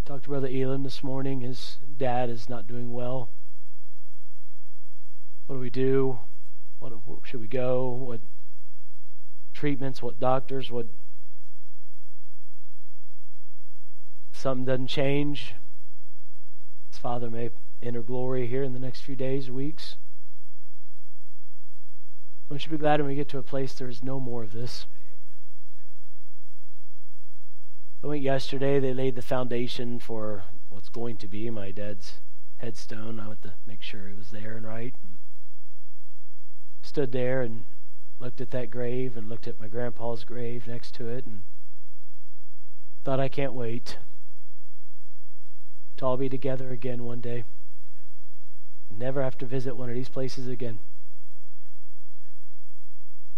Talked 0.04 0.24
to 0.24 0.28
Brother 0.28 0.50
Elam 0.52 0.82
this 0.82 1.02
morning. 1.02 1.40
His 1.40 1.78
dad 1.96 2.28
is 2.28 2.50
not 2.50 2.66
doing 2.66 2.92
well. 2.92 3.30
What 5.46 5.56
do 5.56 5.60
we 5.62 5.70
do? 5.70 6.18
What 6.80 6.92
should 7.22 7.40
we 7.40 7.48
go? 7.48 7.88
What 7.88 8.20
treatments? 9.54 10.02
What 10.02 10.20
doctors? 10.20 10.70
What 10.70 10.88
something 14.32 14.66
doesn't 14.66 14.88
change? 14.88 15.54
Father 17.02 17.28
may 17.28 17.50
enter 17.82 18.00
glory 18.00 18.46
here 18.46 18.62
in 18.62 18.74
the 18.74 18.78
next 18.78 19.00
few 19.00 19.16
days, 19.16 19.50
weeks. 19.50 19.96
Don't 22.48 22.64
you 22.64 22.70
be 22.70 22.78
glad 22.78 23.00
when 23.00 23.08
we 23.08 23.16
get 23.16 23.28
to 23.30 23.38
a 23.38 23.42
place 23.42 23.74
there 23.74 23.88
is 23.88 24.04
no 24.04 24.20
more 24.20 24.44
of 24.44 24.52
this? 24.52 24.86
I 28.04 28.06
went 28.06 28.22
yesterday. 28.22 28.78
They 28.78 28.94
laid 28.94 29.16
the 29.16 29.22
foundation 29.22 29.98
for 29.98 30.44
what's 30.68 30.88
going 30.88 31.16
to 31.16 31.26
be 31.26 31.50
my 31.50 31.72
dad's 31.72 32.20
headstone. 32.58 33.18
I 33.18 33.26
went 33.26 33.42
to 33.42 33.54
make 33.66 33.82
sure 33.82 34.08
it 34.08 34.16
was 34.18 34.30
there 34.30 34.56
and 34.56 34.64
right. 34.64 34.94
And 35.02 35.18
stood 36.84 37.10
there 37.10 37.42
and 37.42 37.64
looked 38.20 38.40
at 38.40 38.52
that 38.52 38.70
grave 38.70 39.16
and 39.16 39.28
looked 39.28 39.48
at 39.48 39.58
my 39.58 39.66
grandpa's 39.66 40.22
grave 40.22 40.68
next 40.68 40.94
to 40.94 41.08
it 41.08 41.26
and 41.26 41.42
thought, 43.02 43.18
I 43.18 43.28
can't 43.28 43.54
wait 43.54 43.98
to 46.02 46.06
all 46.06 46.16
be 46.16 46.28
together 46.28 46.70
again 46.72 47.04
one 47.04 47.20
day. 47.20 47.44
Never 48.90 49.22
have 49.22 49.38
to 49.38 49.46
visit 49.46 49.76
one 49.76 49.88
of 49.88 49.94
these 49.94 50.08
places 50.08 50.48
again. 50.48 50.80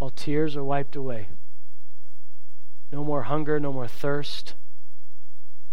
All 0.00 0.09
tears 0.09 0.57
are 0.57 0.64
wiped 0.64 0.96
away. 0.96 1.29
No 2.90 3.05
more 3.05 3.24
hunger, 3.24 3.61
no 3.61 3.70
more 3.70 3.87
thirst. 3.87 4.55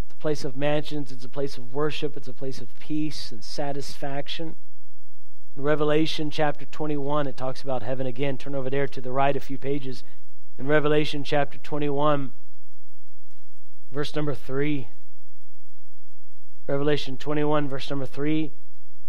It's 0.04 0.12
a 0.12 0.20
place 0.20 0.44
of 0.44 0.54
mansions, 0.54 1.10
it's 1.10 1.24
a 1.24 1.30
place 1.30 1.56
of 1.56 1.72
worship, 1.72 2.14
it's 2.14 2.28
a 2.28 2.34
place 2.34 2.60
of 2.60 2.78
peace 2.78 3.32
and 3.32 3.42
satisfaction. 3.42 4.54
In 5.56 5.62
Revelation 5.62 6.30
chapter 6.30 6.66
21, 6.66 7.26
it 7.26 7.38
talks 7.38 7.62
about 7.62 7.82
heaven 7.82 8.06
again. 8.06 8.36
Turn 8.36 8.54
over 8.54 8.68
there 8.68 8.86
to 8.88 9.00
the 9.00 9.12
right 9.12 9.34
a 9.34 9.40
few 9.40 9.56
pages. 9.56 10.04
In 10.58 10.66
Revelation 10.66 11.24
chapter 11.24 11.56
21, 11.56 12.32
verse 13.90 14.14
number 14.14 14.34
3. 14.34 14.88
Revelation 16.72 17.18
21, 17.18 17.68
verse 17.68 17.90
number 17.90 18.06
3 18.06 18.50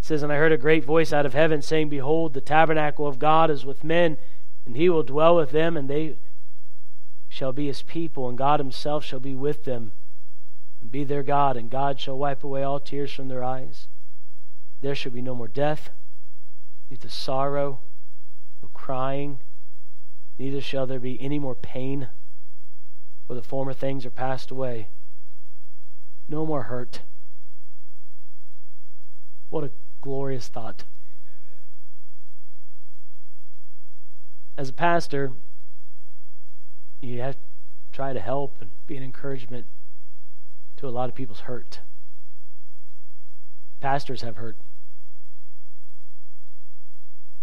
says, 0.02 0.22
And 0.22 0.34
I 0.34 0.36
heard 0.36 0.52
a 0.52 0.58
great 0.58 0.84
voice 0.84 1.14
out 1.14 1.26
of 1.26 1.34
heaven 1.34 1.62
saying, 1.62 1.88
Behold, 1.88 2.34
the 2.34 2.42
tabernacle 2.42 3.08
of 3.08 3.20
God 3.20 3.50
is 3.50 3.64
with 3.66 3.86
men, 3.86 4.18
and 4.66 4.76
he 4.76 4.90
will 4.90 5.02
dwell 5.02 5.38
with 5.38 5.52
them, 5.52 5.78
and 5.78 5.90
they 5.90 6.18
shall 7.30 7.54
be 7.54 7.68
his 7.68 7.82
people, 7.82 8.28
and 8.28 8.38
God 8.38 8.60
himself 8.60 9.06
shall 9.06 9.22
be 9.22 9.34
with 9.34 9.64
them 9.64 9.94
and 10.82 10.92
be 10.92 11.06
their 11.06 11.24
God, 11.24 11.56
and 11.56 11.70
God 11.70 12.02
shall 12.02 12.18
wipe 12.18 12.44
away 12.44 12.64
all 12.64 12.82
tears 12.82 13.14
from 13.14 13.30
their 13.30 13.46
eyes. 13.46 13.88
There 14.82 14.94
shall 14.94 15.14
be 15.14 15.22
no 15.22 15.34
more 15.34 15.48
death, 15.48 15.90
neither 16.90 17.08
sorrow, 17.08 17.80
no 18.62 18.68
crying, 18.74 19.40
neither 20.38 20.60
shall 20.60 20.86
there 20.86 21.00
be 21.00 21.18
any 21.22 21.40
more 21.40 21.56
pain, 21.56 22.10
for 23.26 23.36
the 23.36 23.42
former 23.42 23.72
things 23.72 24.06
are 24.06 24.12
passed 24.12 24.52
away. 24.52 24.90
No 26.28 26.46
more 26.46 26.64
hurt. 26.64 27.04
What 29.54 29.66
a 29.66 29.72
glorious 30.02 30.48
thought. 30.48 30.86
As 34.58 34.70
a 34.70 34.74
pastor, 34.74 35.34
you 37.04 37.22
have 37.22 37.36
to 37.36 37.40
try 37.92 38.14
to 38.14 38.20
help 38.20 38.58
and 38.62 38.72
be 38.88 38.98
an 38.98 39.04
encouragement 39.04 39.68
to 40.78 40.88
a 40.88 40.90
lot 40.90 41.08
of 41.08 41.14
people's 41.14 41.42
hurt. 41.42 41.82
Pastors 43.80 44.24
have 44.24 44.38
hurt. 44.38 44.58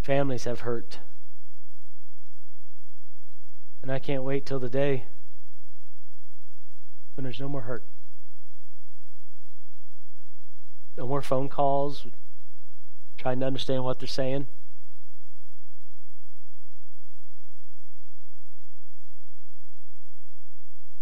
Families 0.03 0.43
have 0.43 0.63
hurt. 0.63 0.99
And 3.83 3.93
I 3.93 4.01
can't 4.01 4.25
wait 4.25 4.45
till 4.45 4.59
the 4.59 4.69
day 4.69 5.05
when 7.15 7.23
there's 7.23 7.39
no 7.39 7.49
more 7.49 7.61
hurt. 7.61 7.85
No 10.97 11.07
more 11.07 11.23
phone 11.23 11.49
calls 11.49 12.07
trying 13.17 13.41
to 13.41 13.47
understand 13.47 13.85
what 13.85 13.99
they're 13.99 14.09
saying. 14.09 14.47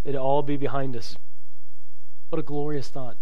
it'll 0.08 0.24
all 0.24 0.42
be 0.42 0.56
behind 0.56 0.96
us. 0.96 1.16
What 2.30 2.38
a 2.38 2.42
glorious 2.42 2.88
thought. 2.88 3.18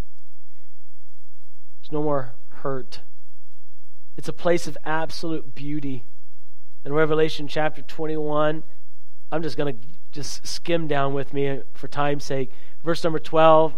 There's 1.81 1.93
no 1.93 2.03
more 2.03 2.35
hurt. 2.49 3.01
It's 4.17 4.29
a 4.29 4.33
place 4.33 4.69
of 4.69 4.79
absolute 4.85 5.55
beauty. 5.55 6.05
In 6.85 6.93
Revelation 6.93 7.49
chapter 7.49 7.83
21, 7.83 8.63
I'm 9.33 9.43
just 9.43 9.57
going 9.57 9.75
to 9.75 9.87
just 10.13 10.47
skim 10.47 10.87
down 10.87 11.13
with 11.13 11.35
me 11.35 11.63
for 11.75 11.89
time's 11.89 12.25
sake. 12.25 12.53
Verse 12.85 13.03
number 13.03 13.19
12 13.19 13.77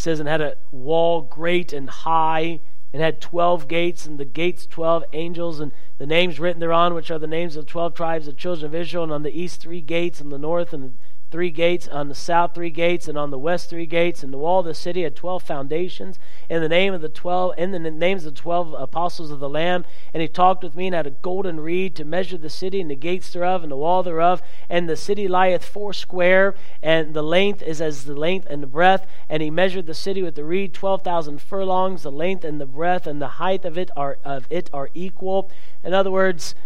says, 0.00 0.18
And 0.18 0.28
had 0.28 0.40
a 0.40 0.56
wall 0.70 1.22
great 1.22 1.72
and 1.72 1.88
high, 1.88 2.60
and 2.92 3.02
had 3.02 3.20
12 3.20 3.68
gates, 3.68 4.06
and 4.06 4.18
the 4.18 4.24
gates 4.24 4.66
12 4.66 5.04
angels, 5.12 5.60
and 5.60 5.72
the 5.98 6.06
names 6.06 6.40
written 6.40 6.60
thereon, 6.60 6.94
which 6.94 7.10
are 7.10 7.18
the 7.18 7.26
names 7.26 7.56
of 7.56 7.66
12 7.66 7.94
tribes 7.94 8.26
of 8.26 8.36
children 8.36 8.66
of 8.66 8.74
Israel, 8.74 9.04
and 9.04 9.12
on 9.12 9.22
the 9.22 9.38
east 9.38 9.60
three 9.60 9.80
gates, 9.80 10.20
and 10.20 10.32
the 10.32 10.38
north, 10.38 10.72
and 10.72 10.96
three 11.30 11.50
gates, 11.50 11.86
on 11.86 12.08
the 12.08 12.14
south 12.14 12.54
three 12.54 12.70
gates, 12.70 13.06
and 13.06 13.16
on 13.16 13.30
the 13.30 13.38
west 13.38 13.70
three 13.70 13.86
gates, 13.86 14.22
and 14.22 14.32
the 14.32 14.38
wall 14.38 14.60
of 14.60 14.66
the 14.66 14.74
city 14.74 15.04
had 15.04 15.14
twelve 15.14 15.42
foundations, 15.42 16.18
in 16.48 16.60
the 16.60 16.68
name 16.68 16.92
of 16.92 17.00
the 17.00 17.08
twelve, 17.08 17.54
in 17.56 17.70
the 17.70 17.78
names 17.78 18.26
of 18.26 18.34
the 18.34 18.40
twelve 18.40 18.74
apostles 18.74 19.30
of 19.30 19.38
the 19.38 19.48
Lamb. 19.48 19.84
And 20.12 20.20
he 20.20 20.28
talked 20.28 20.64
with 20.64 20.74
me 20.74 20.86
and 20.86 20.94
had 20.94 21.06
a 21.06 21.10
golden 21.10 21.60
reed 21.60 21.94
to 21.96 22.04
measure 22.04 22.36
the 22.36 22.50
city 22.50 22.80
and 22.80 22.90
the 22.90 22.96
gates 22.96 23.32
thereof 23.32 23.62
and 23.62 23.70
the 23.70 23.76
wall 23.76 24.02
thereof. 24.02 24.42
And 24.68 24.88
the 24.88 24.96
city 24.96 25.28
lieth 25.28 25.64
four 25.64 25.92
square, 25.92 26.56
and 26.82 27.14
the 27.14 27.22
length 27.22 27.62
is 27.62 27.80
as 27.80 28.04
the 28.04 28.14
length 28.14 28.46
and 28.50 28.62
the 28.62 28.66
breadth. 28.66 29.06
And 29.28 29.42
he 29.42 29.50
measured 29.50 29.86
the 29.86 29.94
city 29.94 30.22
with 30.22 30.34
the 30.34 30.44
reed 30.44 30.74
twelve 30.74 31.02
thousand 31.02 31.40
furlongs. 31.40 32.02
The 32.02 32.10
length 32.10 32.44
and 32.44 32.60
the 32.60 32.66
breadth 32.66 33.06
and 33.06 33.22
the 33.22 33.28
height 33.28 33.64
of 33.64 33.78
it 33.78 33.90
are 33.96 34.18
of 34.24 34.46
it 34.50 34.68
are 34.72 34.90
equal. 34.94 35.50
In 35.84 35.94
other 35.94 36.10
words, 36.10 36.56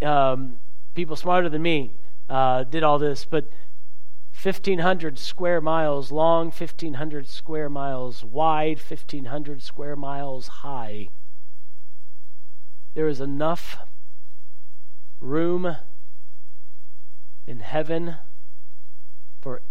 um, 0.00 0.60
people 0.94 1.16
smarter 1.16 1.48
than 1.48 1.62
me 1.62 1.92
uh, 2.28 2.64
did 2.64 2.82
all 2.82 2.98
this, 2.98 3.24
but 3.24 3.50
1,500 4.42 5.20
square 5.20 5.60
miles 5.60 6.10
long, 6.10 6.46
1,500 6.46 7.28
square 7.28 7.68
miles 7.68 8.24
wide, 8.24 8.78
1,500 8.78 9.62
square 9.62 9.94
miles 9.94 10.48
high. 10.48 11.08
There 12.94 13.06
is 13.06 13.20
enough 13.20 13.78
room 15.20 15.76
in 17.46 17.60
heaven 17.60 18.16
for 19.40 19.62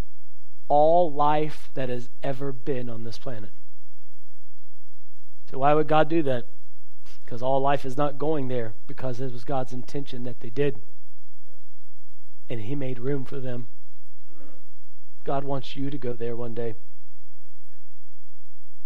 all 0.69 1.11
life 1.11 1.69
that 1.73 1.89
has 1.89 2.09
ever 2.23 2.53
been 2.53 2.89
on 2.89 3.03
this 3.03 3.17
planet. 3.17 3.51
So, 5.49 5.59
why 5.59 5.73
would 5.73 5.89
God 5.89 6.07
do 6.07 6.23
that? 6.23 6.45
Because 7.25 7.41
all 7.41 7.59
life 7.59 7.83
is 7.83 7.97
not 7.97 8.17
going 8.17 8.47
there, 8.47 8.73
because 8.87 9.19
it 9.19 9.33
was 9.33 9.43
God's 9.43 9.73
intention 9.73 10.23
that 10.23 10.39
they 10.39 10.49
did. 10.49 10.81
And 12.49 12.61
He 12.61 12.73
made 12.73 12.99
room 12.99 13.25
for 13.25 13.41
them. 13.41 13.67
God 15.23 15.43
wants 15.43 15.75
you 15.75 15.89
to 15.89 15.97
go 15.97 16.13
there 16.13 16.35
one 16.35 16.53
day. 16.53 16.75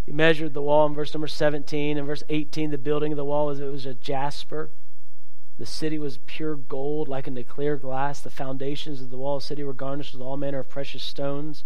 He 0.05 0.11
measured 0.11 0.53
the 0.53 0.61
wall 0.61 0.85
in 0.85 0.93
verse 0.93 1.13
number 1.13 1.27
17. 1.27 1.97
In 1.97 2.05
verse 2.05 2.23
18, 2.29 2.69
the 2.69 2.77
building 2.77 3.11
of 3.11 3.17
the 3.17 3.25
wall 3.25 3.47
was 3.47 3.59
it 3.59 3.71
was 3.71 3.85
a 3.85 3.93
jasper. 3.93 4.69
The 5.57 5.65
city 5.65 5.97
was 5.97 6.19
pure 6.25 6.55
gold, 6.55 7.07
like 7.07 7.33
the 7.33 7.43
clear 7.43 7.77
glass. 7.77 8.19
The 8.19 8.29
foundations 8.29 9.01
of 9.01 9.09
the 9.09 9.17
wall 9.17 9.37
of 9.37 9.43
the 9.43 9.47
city 9.47 9.63
were 9.63 9.73
garnished 9.73 10.13
with 10.13 10.21
all 10.21 10.37
manner 10.37 10.59
of 10.59 10.69
precious 10.69 11.03
stones. 11.03 11.63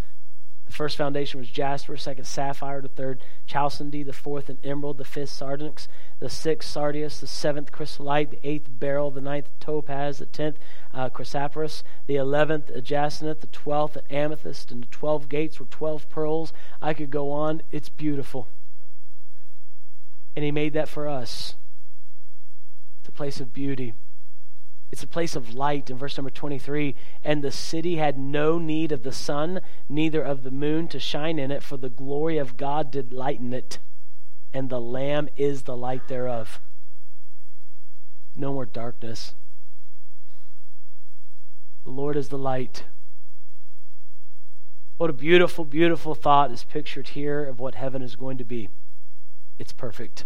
The 0.70 0.76
first 0.76 0.98
foundation 0.98 1.40
was 1.40 1.50
jasper, 1.50 1.98
second 1.98 2.26
sapphire, 2.26 2.80
the 2.80 2.90
third 2.90 3.24
chalcedony, 3.48 4.04
the 4.04 4.14
fourth 4.14 4.50
an 4.50 4.60
emerald, 4.64 5.00
the 5.00 5.04
fifth 5.04 5.32
sardonyx, 5.32 5.88
the 6.20 6.30
sixth 6.30 6.70
sardius, 6.70 7.20
the 7.20 7.26
seventh 7.26 7.72
chrysolite, 7.72 8.30
the 8.30 8.40
eighth 8.48 8.70
beryl, 8.70 9.10
the 9.10 9.20
ninth 9.20 9.50
topaz, 9.60 10.20
the 10.20 10.28
tenth 10.28 10.60
uh, 10.94 11.10
chrysoprase, 11.10 11.82
the 12.06 12.18
eleventh 12.18 12.70
jacinth, 12.84 13.42
the 13.42 13.48
twelfth 13.48 13.98
amethyst, 14.12 14.70
and 14.72 14.84
the 14.84 14.88
twelve 14.88 15.28
gates 15.28 15.60
were 15.60 15.66
twelve 15.66 16.08
pearls. 16.08 16.54
I 16.84 16.94
could 16.94 17.10
go 17.10 17.32
on. 17.32 17.64
It's 17.72 17.90
beautiful. 17.90 18.48
And 20.36 20.46
he 20.46 20.52
made 20.52 20.74
that 20.74 20.88
for 20.88 21.08
us. 21.08 21.56
It's 23.00 23.10
a 23.10 23.12
place 23.12 23.40
of 23.40 23.54
beauty. 23.54 23.96
It's 24.92 25.04
a 25.04 25.08
place 25.08 25.36
of 25.36 25.54
light 25.54 25.90
in 25.90 25.98
verse 25.98 26.18
number 26.18 26.32
23. 26.32 26.96
And 27.24 27.44
the 27.44 27.52
city 27.52 27.98
had 27.98 28.18
no 28.18 28.58
need 28.58 28.92
of 28.92 29.04
the 29.04 29.12
sun, 29.12 29.62
neither 29.88 30.22
of 30.22 30.44
the 30.44 30.52
moon 30.52 30.88
to 30.90 31.00
shine 31.00 31.38
in 31.38 31.52
it, 31.52 31.62
for 31.62 31.78
the 31.78 31.90
glory 31.90 32.38
of 32.38 32.58
God 32.58 32.92
did 32.92 33.14
lighten 33.14 33.54
it, 33.54 33.80
and 34.52 34.70
the 34.70 34.82
Lamb 34.82 35.30
is 35.38 35.64
the 35.64 35.78
light 35.78 36.08
thereof. 36.08 36.60
No 38.36 38.54
more 38.54 38.66
darkness. 38.66 39.36
The 41.84 41.92
Lord 41.92 42.16
is 42.16 42.30
the 42.30 42.38
light. 42.38 42.86
What 44.98 45.10
a 45.10 45.14
beautiful, 45.14 45.66
beautiful 45.66 46.16
thought 46.16 46.52
is 46.52 46.64
pictured 46.64 47.10
here 47.10 47.46
of 47.46 47.60
what 47.60 47.76
heaven 47.76 48.02
is 48.02 48.16
going 48.16 48.38
to 48.38 48.44
be. 48.44 48.70
It's 49.58 49.72
perfect. 49.72 50.26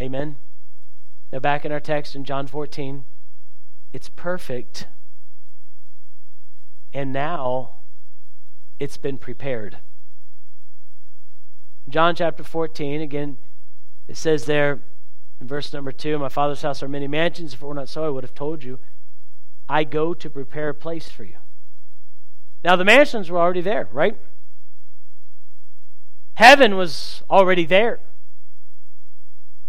Amen. 0.00 0.36
Now, 1.32 1.38
back 1.38 1.64
in 1.64 1.72
our 1.72 1.80
text 1.80 2.14
in 2.14 2.24
John 2.24 2.46
14, 2.46 3.04
it's 3.92 4.10
perfect. 4.10 4.86
And 6.92 7.12
now 7.12 7.76
it's 8.78 8.98
been 8.98 9.16
prepared. 9.16 9.78
John 11.88 12.14
chapter 12.14 12.44
14, 12.44 13.00
again, 13.00 13.38
it 14.08 14.16
says 14.16 14.44
there 14.44 14.82
in 15.40 15.48
verse 15.48 15.72
number 15.72 15.90
2 15.90 16.18
My 16.18 16.28
Father's 16.28 16.62
house 16.62 16.82
are 16.82 16.88
many 16.88 17.08
mansions. 17.08 17.54
If 17.54 17.62
it 17.62 17.66
were 17.66 17.74
not 17.74 17.88
so, 17.88 18.04
I 18.04 18.10
would 18.10 18.24
have 18.24 18.34
told 18.34 18.62
you. 18.62 18.78
I 19.68 19.84
go 19.84 20.12
to 20.12 20.28
prepare 20.28 20.68
a 20.68 20.74
place 20.74 21.08
for 21.08 21.24
you. 21.24 21.36
Now, 22.62 22.76
the 22.76 22.84
mansions 22.84 23.30
were 23.30 23.38
already 23.38 23.62
there, 23.62 23.88
right? 23.90 24.18
Heaven 26.34 26.76
was 26.76 27.22
already 27.30 27.64
there. 27.64 28.00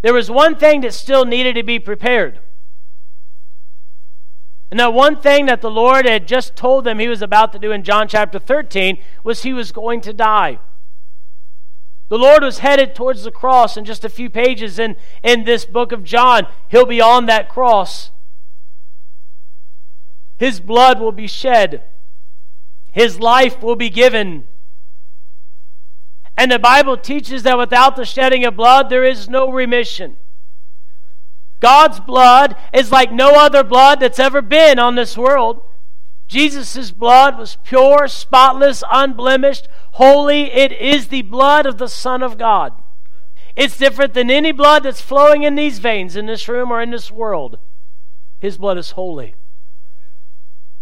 There 0.04 0.14
was 0.14 0.30
one 0.30 0.56
thing 0.58 0.82
that 0.82 0.94
still 0.94 1.26
needed 1.26 1.56
to 1.56 1.64
be 1.64 1.80
prepared. 1.80 2.40
And 4.70 4.80
that 4.80 4.94
one 4.94 5.20
thing 5.20 5.46
that 5.46 5.62
the 5.62 5.72
Lord 5.72 6.06
had 6.06 6.28
just 6.28 6.56
told 6.56 6.84
them 6.84 7.00
he 7.00 7.08
was 7.08 7.22
about 7.22 7.54
to 7.54 7.60
do 7.60 7.72
in 7.72 7.84
John 7.84 8.08
chapter 8.08 8.38
13 8.38 8.98
was 9.24 9.44
he 9.44 9.54
was 9.54 9.72
going 9.72 10.02
to 10.02 10.14
die. 10.14 10.60
The 12.10 12.18
Lord 12.18 12.44
was 12.44 12.60
headed 12.60 12.94
towards 12.94 13.24
the 13.24 13.32
cross 13.32 13.78
in 13.78 13.86
just 13.86 14.04
a 14.04 14.10
few 14.10 14.30
pages 14.30 14.78
in, 14.78 14.98
in 15.24 15.46
this 15.46 15.64
book 15.64 15.92
of 15.92 16.04
John. 16.04 16.48
He'll 16.68 16.86
be 16.86 17.00
on 17.00 17.28
that 17.28 17.48
cross. 17.50 18.12
His 20.38 20.60
blood 20.60 21.00
will 21.00 21.14
be 21.14 21.28
shed, 21.28 21.86
His 22.92 23.20
life 23.20 23.62
will 23.62 23.78
be 23.78 23.90
given. 23.90 24.48
And 26.38 26.52
the 26.52 26.60
Bible 26.60 26.98
teaches 26.98 27.44
that 27.44 27.58
without 27.58 27.96
the 27.96 28.06
shedding 28.06 28.46
of 28.46 28.56
blood, 28.56 28.90
there 28.90 29.04
is 29.04 29.30
no 29.30 29.52
remission. 29.52 30.18
God's 31.60 32.00
blood 32.00 32.56
is 32.74 32.92
like 32.92 33.12
no 33.12 33.36
other 33.36 33.64
blood 33.64 34.00
that's 34.00 34.20
ever 34.20 34.42
been 34.42 34.80
on 34.80 34.96
this 34.96 35.18
world. 35.18 35.62
Jesus' 36.28 36.92
blood 36.92 37.38
was 37.38 37.58
pure, 37.64 38.08
spotless, 38.08 38.84
unblemished, 38.92 39.68
holy. 39.92 40.52
It 40.52 40.72
is 40.72 41.08
the 41.08 41.22
blood 41.22 41.66
of 41.66 41.78
the 41.78 41.88
Son 41.88 42.24
of 42.24 42.38
God. 42.38 42.74
It's 43.56 43.78
different 43.78 44.14
than 44.14 44.32
any 44.32 44.52
blood 44.52 44.84
that's 44.84 45.02
flowing 45.02 45.44
in 45.44 45.56
these 45.56 45.80
veins 45.80 46.16
in 46.16 46.26
this 46.26 46.48
room 46.48 46.72
or 46.72 46.82
in 46.82 46.90
this 46.90 47.12
world. 47.12 47.60
His 48.40 48.58
blood 48.58 48.78
is 48.78 48.92
holy. 48.92 49.36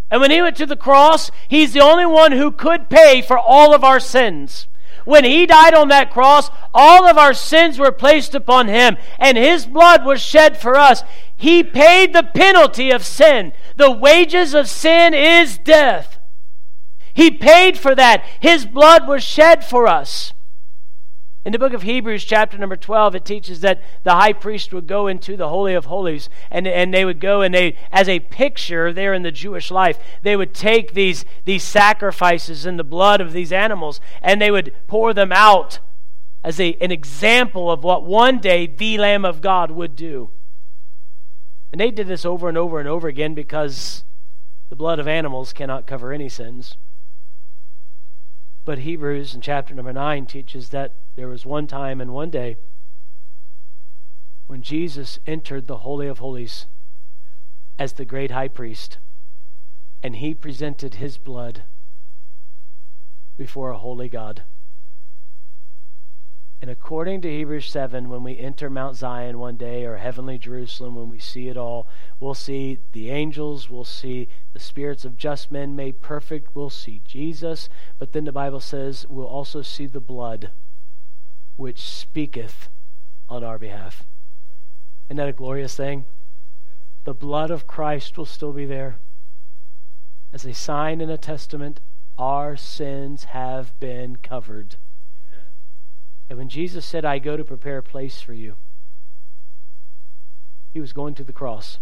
And 0.10 0.22
when 0.22 0.32
he 0.32 0.42
went 0.42 0.58
to 0.58 0.66
the 0.66 0.76
cross, 0.76 1.32
he's 1.48 1.74
the 1.74 1.82
only 1.82 2.06
one 2.06 2.32
who 2.32 2.52
could 2.52 2.90
pay 2.90 3.22
for 3.22 3.38
all 3.38 3.76
of 3.76 3.84
our 3.84 4.00
sins. 4.00 4.68
When 5.06 5.24
he 5.24 5.46
died 5.46 5.74
on 5.74 5.88
that 5.88 6.12
cross, 6.12 6.50
all 6.74 7.08
of 7.08 7.18
our 7.18 7.34
sins 7.34 7.80
were 7.80 7.92
placed 7.92 8.36
upon 8.36 8.68
him, 8.68 8.98
and 9.18 9.38
his 9.38 9.66
blood 9.66 10.06
was 10.06 10.22
shed 10.22 10.58
for 10.58 10.78
us. 10.78 11.04
He 11.36 11.64
paid 11.64 12.14
the 12.14 12.24
penalty 12.24 12.92
of 12.92 13.06
sin. 13.06 13.54
The 13.78 13.92
wages 13.92 14.54
of 14.54 14.70
sin 14.70 15.14
is 15.14 15.58
death. 15.58 16.20
He 17.14 17.32
paid 17.32 17.78
for 17.78 17.96
that. 17.96 18.24
His 18.40 18.66
blood 18.66 19.08
was 19.08 19.24
shed 19.24 19.66
for 19.66 19.88
us. 19.88 20.34
In 21.43 21.54
the 21.54 21.60
book 21.60 21.73
of 21.73 21.82
Hebrews, 21.82 22.23
chapter 22.23 22.56
number 22.60 22.75
12, 22.75 23.15
it 23.15 23.25
teaches 23.25 23.62
that 23.62 23.82
the 24.04 24.13
high 24.13 24.34
priest 24.34 24.71
would 24.73 24.86
go 24.86 25.08
into 25.08 25.36
the 25.36 25.49
Holy 25.49 25.73
of 25.73 25.86
Holies, 25.86 26.30
and, 26.51 26.67
and 26.67 26.93
they 26.93 27.04
would 27.04 27.19
go 27.19 27.41
and 27.41 27.51
they, 27.51 27.75
as 27.91 28.08
a 28.08 28.19
picture 28.19 28.93
there 28.93 29.12
in 29.12 29.23
the 29.23 29.32
Jewish 29.32 29.71
life, 29.71 29.97
they 30.21 30.36
would 30.36 30.54
take 30.54 30.93
these, 30.93 31.25
these 31.45 31.63
sacrifices 31.63 32.67
and 32.67 32.77
the 32.77 32.84
blood 32.84 33.21
of 33.21 33.34
these 33.34 33.51
animals, 33.51 33.99
and 34.21 34.39
they 34.39 34.51
would 34.51 34.75
pour 34.86 35.15
them 35.15 35.32
out 35.32 35.80
as 36.43 36.60
a, 36.60 36.77
an 36.80 36.91
example 36.91 37.71
of 37.71 37.84
what 37.84 38.06
one 38.06 38.39
day 38.39 38.67
the 38.67 38.99
Lamb 38.99 39.25
of 39.25 39.41
God 39.41 39.71
would 39.71 39.95
do. 39.95 40.30
And 41.71 41.82
they 41.82 41.89
did 41.89 42.08
this 42.08 42.25
over 42.25 42.49
and 42.49 42.58
over 42.58 42.80
and 42.80 42.88
over 42.88 43.08
again 43.08 43.34
because 43.34 44.04
the 44.69 44.75
blood 44.75 44.99
of 44.99 45.08
animals 45.08 45.54
cannot 45.54 45.88
cover 45.88 46.13
any 46.13 46.30
sins. 46.30 46.77
But 48.63 48.80
Hebrews 48.80 49.34
in 49.34 49.41
chapter 49.41 49.74
number 49.74 49.93
9 49.93 50.26
teaches 50.26 50.69
that 50.69 50.95
there 51.15 51.28
was 51.28 51.45
one 51.45 51.67
time 51.67 52.00
and 52.00 52.13
one 52.13 52.30
day 52.30 52.58
when 54.47 54.62
Jesus 54.62 55.17
entered 55.26 55.67
the 55.67 55.78
Holy 55.78 56.08
of 56.08 56.19
Holies 56.19 56.67
as 57.80 57.93
the 57.93 58.06
great 58.06 58.32
high 58.32 58.50
priest, 58.50 59.00
and 60.04 60.17
he 60.17 60.34
presented 60.34 60.95
his 60.95 61.17
blood 61.17 61.63
before 63.38 63.71
a 63.71 63.78
holy 63.78 64.10
God. 64.10 64.43
And 66.62 66.69
according 66.69 67.21
to 67.21 67.30
Hebrews 67.30 67.71
7, 67.71 68.08
when 68.08 68.21
we 68.21 68.38
enter 68.38 68.69
Mount 68.69 68.95
Zion 68.95 69.39
one 69.39 69.58
day 69.58 69.84
or 69.84 69.97
heavenly 69.97 70.38
Jerusalem, 70.38 70.93
when 70.93 71.10
we 71.10 71.17
see 71.17 71.47
it 71.47 71.58
all, 71.58 71.88
we'll 72.19 72.36
see 72.36 72.78
the 72.91 73.10
angels, 73.10 73.67
we'll 73.67 73.84
see 73.84 74.30
the 74.54 74.60
spirits 74.60 75.04
of 75.04 75.17
just 75.17 75.52
men 75.52 75.76
made 75.76 76.02
perfect, 76.02 76.56
we'll 76.56 76.69
see 76.69 77.02
Jesus. 77.04 77.67
But 77.97 78.12
then 78.12 78.26
the 78.26 78.32
Bible 78.32 78.60
says 78.60 79.08
we'll 79.10 79.26
also 79.26 79.63
see 79.63 79.88
the 79.88 80.00
blood 80.00 80.52
which 81.56 81.82
speaketh 81.82 82.69
on 83.28 83.43
our 83.43 83.58
behalf. 83.58 84.04
Isn't 85.10 85.17
that 85.17 85.30
a 85.30 85.34
glorious 85.34 85.76
thing? 85.76 86.06
The 87.06 87.15
blood 87.15 87.50
of 87.50 87.65
Christ 87.65 88.19
will 88.19 88.26
still 88.26 88.54
be 88.54 88.67
there. 88.67 88.97
As 90.32 90.45
a 90.45 90.54
sign 90.54 91.02
and 91.02 91.10
a 91.10 91.17
testament, 91.17 91.82
our 92.19 92.56
sins 92.56 93.24
have 93.26 93.80
been 93.80 94.17
covered. 94.17 94.76
And 96.32 96.38
when 96.38 96.48
Jesus 96.48 96.86
said, 96.86 97.04
I 97.04 97.20
go 97.20 97.36
to 97.36 97.44
prepare 97.44 97.80
a 97.80 97.84
place 97.84 98.22
for 98.22 98.32
you, 98.32 98.56
he 100.74 100.80
was 100.80 100.94
going 100.94 101.13
to 101.15 101.26
the 101.26 101.34
cross. 101.34 101.78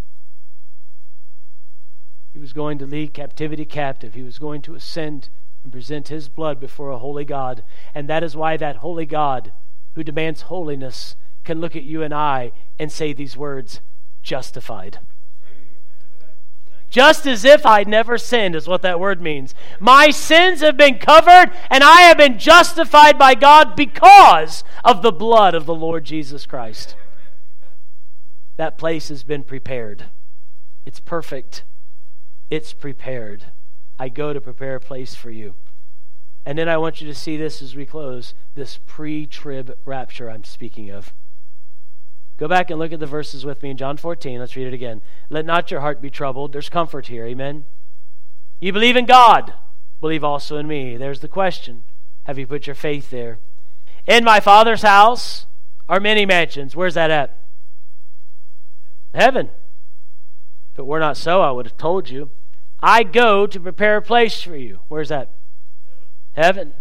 He 2.33 2.39
was 2.39 2.51
going 2.51 2.79
to 2.79 2.87
lead 2.87 3.13
captivity 3.13 3.63
captive. 3.63 4.15
He 4.15 4.23
was 4.23 4.39
going 4.39 4.63
to 4.63 4.73
ascend 4.73 5.29
and 5.63 5.71
present 5.71 6.07
his 6.07 6.29
blood 6.29 6.59
before 6.59 6.89
a 6.89 6.97
holy 6.97 7.25
God. 7.25 7.63
And 7.93 8.09
that 8.09 8.23
is 8.23 8.35
why 8.35 8.57
that 8.57 8.77
holy 8.77 9.05
God, 9.05 9.53
who 9.93 10.03
demands 10.03 10.41
holiness, 10.41 11.15
can 11.43 11.61
look 11.61 11.75
at 11.75 11.83
you 11.83 12.01
and 12.01 12.11
I 12.11 12.51
and 12.79 12.91
say 12.91 13.13
these 13.13 13.37
words 13.37 13.81
justified. 14.23 14.97
Just 16.89 17.27
as 17.27 17.45
if 17.45 17.65
I'd 17.65 17.87
never 17.87 18.17
sinned, 18.17 18.55
is 18.55 18.67
what 18.67 18.81
that 18.81 18.99
word 18.99 19.21
means. 19.21 19.53
My 19.79 20.09
sins 20.09 20.61
have 20.61 20.75
been 20.75 20.97
covered, 20.97 21.51
and 21.69 21.83
I 21.83 22.01
have 22.01 22.17
been 22.17 22.39
justified 22.39 23.17
by 23.19 23.35
God 23.35 23.75
because 23.75 24.63
of 24.83 25.01
the 25.01 25.11
blood 25.11 25.53
of 25.53 25.65
the 25.65 25.75
Lord 25.75 26.03
Jesus 26.03 26.45
Christ. 26.45 26.95
That 28.57 28.77
place 28.77 29.09
has 29.09 29.23
been 29.23 29.43
prepared. 29.43 30.05
It's 30.85 30.99
perfect. 30.99 31.63
It's 32.49 32.73
prepared. 32.73 33.45
I 33.99 34.09
go 34.09 34.33
to 34.33 34.41
prepare 34.41 34.75
a 34.75 34.81
place 34.81 35.13
for 35.13 35.29
you. 35.29 35.55
And 36.45 36.57
then 36.57 36.67
I 36.67 36.77
want 36.77 36.99
you 36.99 37.07
to 37.07 37.13
see 37.13 37.37
this 37.37 37.61
as 37.61 37.75
we 37.75 37.85
close 37.85 38.33
this 38.55 38.79
pre 38.85 39.27
trib 39.27 39.77
rapture 39.85 40.29
I'm 40.29 40.43
speaking 40.43 40.89
of. 40.89 41.13
Go 42.39 42.47
back 42.47 42.69
and 42.69 42.79
look 42.79 42.93
at 42.93 43.01
the 43.01 43.05
verses 43.05 43.45
with 43.45 43.61
me 43.61 43.71
in 43.71 43.75
John 43.77 43.97
14. 43.97 44.39
Let's 44.39 44.55
read 44.55 44.67
it 44.67 44.73
again. 44.73 45.01
Let 45.29 45.45
not 45.45 45.71
your 45.71 45.81
heart 45.81 46.01
be 46.01 46.09
troubled. 46.09 46.53
There's 46.53 46.69
comfort 46.69 47.07
here. 47.07 47.25
Amen. 47.25 47.65
You 48.61 48.71
believe 48.71 48.95
in 48.95 49.05
God, 49.05 49.53
believe 49.99 50.23
also 50.23 50.55
in 50.55 50.65
me. 50.65 50.95
There's 50.95 51.19
the 51.19 51.27
question. 51.27 51.83
Have 52.23 52.39
you 52.39 52.47
put 52.47 52.65
your 52.65 52.75
faith 52.75 53.09
there? 53.09 53.39
In 54.07 54.23
my 54.23 54.39
Father's 54.39 54.83
house 54.83 55.47
are 55.89 55.99
many 55.99 56.25
mansions. 56.25 56.77
Where's 56.77 56.93
that 56.93 57.11
at? 57.11 57.37
Heaven. 59.13 59.49
If 60.71 60.79
it 60.79 60.85
were 60.85 60.99
not 60.99 61.17
so, 61.17 61.41
I 61.41 61.51
would 61.51 61.65
have 61.65 61.77
told 61.77 62.09
you. 62.09 62.31
I 62.81 63.03
go 63.03 63.47
to 63.47 63.59
prepare 63.59 63.97
a 63.97 64.01
place 64.01 64.41
for 64.41 64.55
you. 64.55 64.79
Where's 64.87 65.09
that? 65.09 65.33
Heaven. 66.31 66.73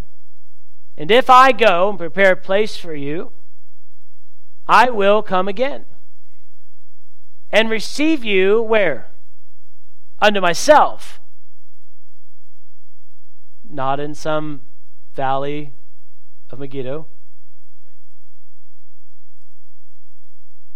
And 0.97 1.11
if 1.11 1.29
I 1.29 1.51
go 1.51 1.89
and 1.89 1.99
prepare 1.99 2.33
a 2.33 2.37
place 2.37 2.77
for 2.77 2.95
you, 2.95 3.33
I 4.69 4.91
will 4.91 5.23
come 5.23 5.49
again 5.49 5.87
and 7.51 7.71
receive 7.71 8.23
you 8.23 8.61
where? 8.61 9.09
Unto 10.21 10.41
myself. 10.41 11.21
Not 13.69 13.99
in 13.99 14.15
some 14.15 14.63
valley 15.15 15.73
of 16.51 16.59
Megiddo. 16.59 17.07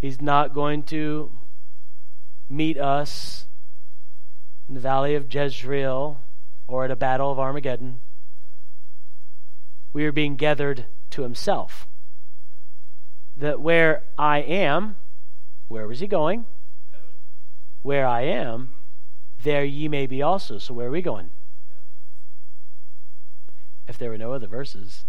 He's 0.01 0.21
not 0.21 0.55
going 0.55 0.83
to 0.85 1.31
meet 2.49 2.79
us 2.79 3.47
in 4.69 4.75
the 4.75 4.81
valley 4.81 5.15
of 5.15 5.33
Jezreel 5.33 6.21
or 6.67 6.85
at 6.85 6.91
a 6.91 6.97
battle 6.97 7.31
of 7.31 7.39
Armageddon. 7.39 8.01
We 9.93 10.07
are 10.07 10.13
being 10.13 10.37
gathered 10.37 10.87
to 11.11 11.23
himself 11.23 11.87
that 13.37 13.61
where 13.61 14.03
I 14.19 14.39
am, 14.39 14.97
where 15.69 15.87
was 15.87 16.01
he 16.01 16.07
going? 16.07 16.45
Where 17.83 18.07
I 18.07 18.23
am, 18.23 18.75
there 19.43 19.65
ye 19.65 19.89
may 19.89 20.07
be 20.07 20.23
also. 20.23 20.59
So 20.59 20.75
where 20.75 20.89
are 20.89 20.91
we 20.91 21.03
going? 21.03 21.31
If 23.89 23.99
there 23.99 24.11
were 24.11 24.19
no 24.19 24.33
other 24.33 24.47
verses, 24.47 25.05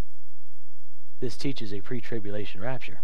this 1.20 1.38
teaches 1.38 1.74
a 1.74 1.82
pre 1.82 2.02
tribulation 2.02 2.62
rapture. 2.62 3.02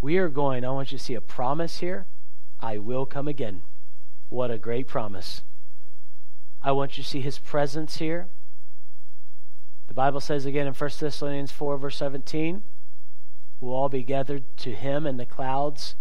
We 0.00 0.18
are 0.18 0.28
going, 0.28 0.64
I 0.64 0.70
want 0.70 0.92
you 0.92 0.98
to 0.98 1.04
see 1.04 1.14
a 1.14 1.20
promise 1.20 1.78
here. 1.78 2.06
I 2.60 2.78
will 2.78 3.06
come 3.06 3.28
again. 3.28 3.62
What 4.28 4.50
a 4.50 4.58
great 4.58 4.86
promise. 4.86 5.42
I 6.62 6.72
want 6.72 6.96
you 6.96 7.04
to 7.04 7.08
see 7.08 7.20
his 7.20 7.38
presence 7.38 7.96
here. 7.96 8.28
The 9.88 9.94
Bible 9.94 10.20
says 10.20 10.46
again 10.46 10.66
in 10.66 10.74
1 10.74 10.90
Thessalonians 11.00 11.50
4, 11.50 11.78
verse 11.78 11.96
17 11.96 12.62
will 13.60 13.74
all 13.74 13.88
be 13.88 14.02
gathered 14.02 14.44
to 14.56 14.72
him 14.72 15.06
in 15.06 15.16
the 15.16 15.26
clouds 15.26 15.94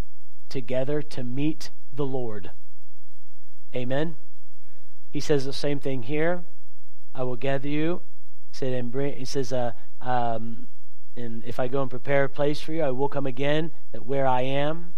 together 0.48 1.02
to 1.02 1.24
meet 1.24 1.70
the 1.92 2.06
Lord. 2.06 2.52
Amen. 3.76 4.16
He 5.12 5.20
says 5.20 5.46
the 5.46 5.54
same 5.54 5.80
thing 5.80 6.04
here. 6.04 6.46
I 7.14 7.24
will 7.24 7.36
gather 7.36 7.68
you. 7.68 8.02
He 8.52 8.58
said, 8.58 8.74
and 8.74 8.92
bring, 8.92 9.14
he 9.16 9.26
says, 9.26 9.52
uh, 9.52 9.74
um, 10.02 10.68
and 11.16 11.44
if 11.44 11.60
I 11.60 11.68
go 11.68 11.82
and 11.82 11.90
prepare 11.90 12.24
a 12.24 12.30
place 12.30 12.62
for 12.62 12.72
you, 12.72 12.82
I 12.82 12.92
will 12.92 13.10
come 13.10 13.28
again, 13.28 13.72
that 13.92 14.06
where 14.06 14.26
I 14.26 14.42
am, 14.42 14.94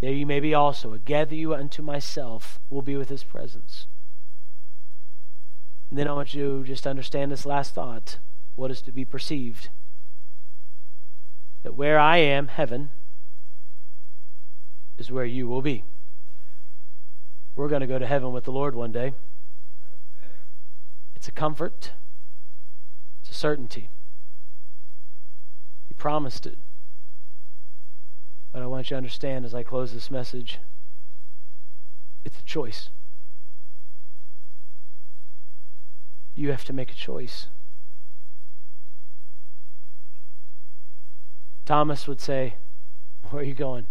there 0.00 0.12
you 0.12 0.26
may 0.26 0.40
be 0.40 0.54
also. 0.54 0.94
I 0.94 0.98
gather 0.98 1.34
you 1.34 1.54
unto 1.54 1.82
myself, 1.82 2.58
will 2.70 2.82
be 2.82 2.96
with 2.96 3.08
his 3.08 3.22
presence. 3.22 3.86
And 5.90 5.98
then 5.98 6.08
I 6.08 6.12
want 6.12 6.34
you 6.34 6.58
just 6.58 6.66
to 6.66 6.72
just 6.72 6.86
understand 6.86 7.30
this 7.30 7.46
last 7.46 7.74
thought 7.74 8.18
what 8.54 8.70
is 8.70 8.82
to 8.82 8.92
be 8.92 9.04
perceived 9.04 9.68
that 11.66 11.74
where 11.74 11.98
I 11.98 12.18
am, 12.18 12.46
heaven, 12.46 12.90
is 14.98 15.10
where 15.10 15.24
you 15.24 15.48
will 15.48 15.62
be. 15.62 15.82
We're 17.56 17.66
going 17.66 17.80
to 17.80 17.88
go 17.88 17.98
to 17.98 18.06
heaven 18.06 18.32
with 18.32 18.44
the 18.44 18.52
Lord 18.52 18.76
one 18.76 18.92
day. 18.92 19.14
It's 21.16 21.26
a 21.26 21.32
comfort, 21.32 21.90
it's 23.20 23.32
a 23.32 23.34
certainty. 23.34 23.90
He 25.88 25.94
promised 25.94 26.46
it. 26.46 26.58
But 28.52 28.62
I 28.62 28.66
want 28.66 28.88
you 28.88 28.94
to 28.94 28.98
understand 28.98 29.44
as 29.44 29.52
I 29.52 29.64
close 29.64 29.92
this 29.92 30.08
message 30.08 30.60
it's 32.24 32.38
a 32.38 32.44
choice. 32.44 32.90
You 36.36 36.52
have 36.52 36.64
to 36.66 36.72
make 36.72 36.92
a 36.92 36.94
choice. 36.94 37.48
Thomas 41.66 42.06
would 42.06 42.20
say, 42.20 42.54
Where 43.30 43.42
are 43.42 43.44
you 43.44 43.54
going? 43.54 43.86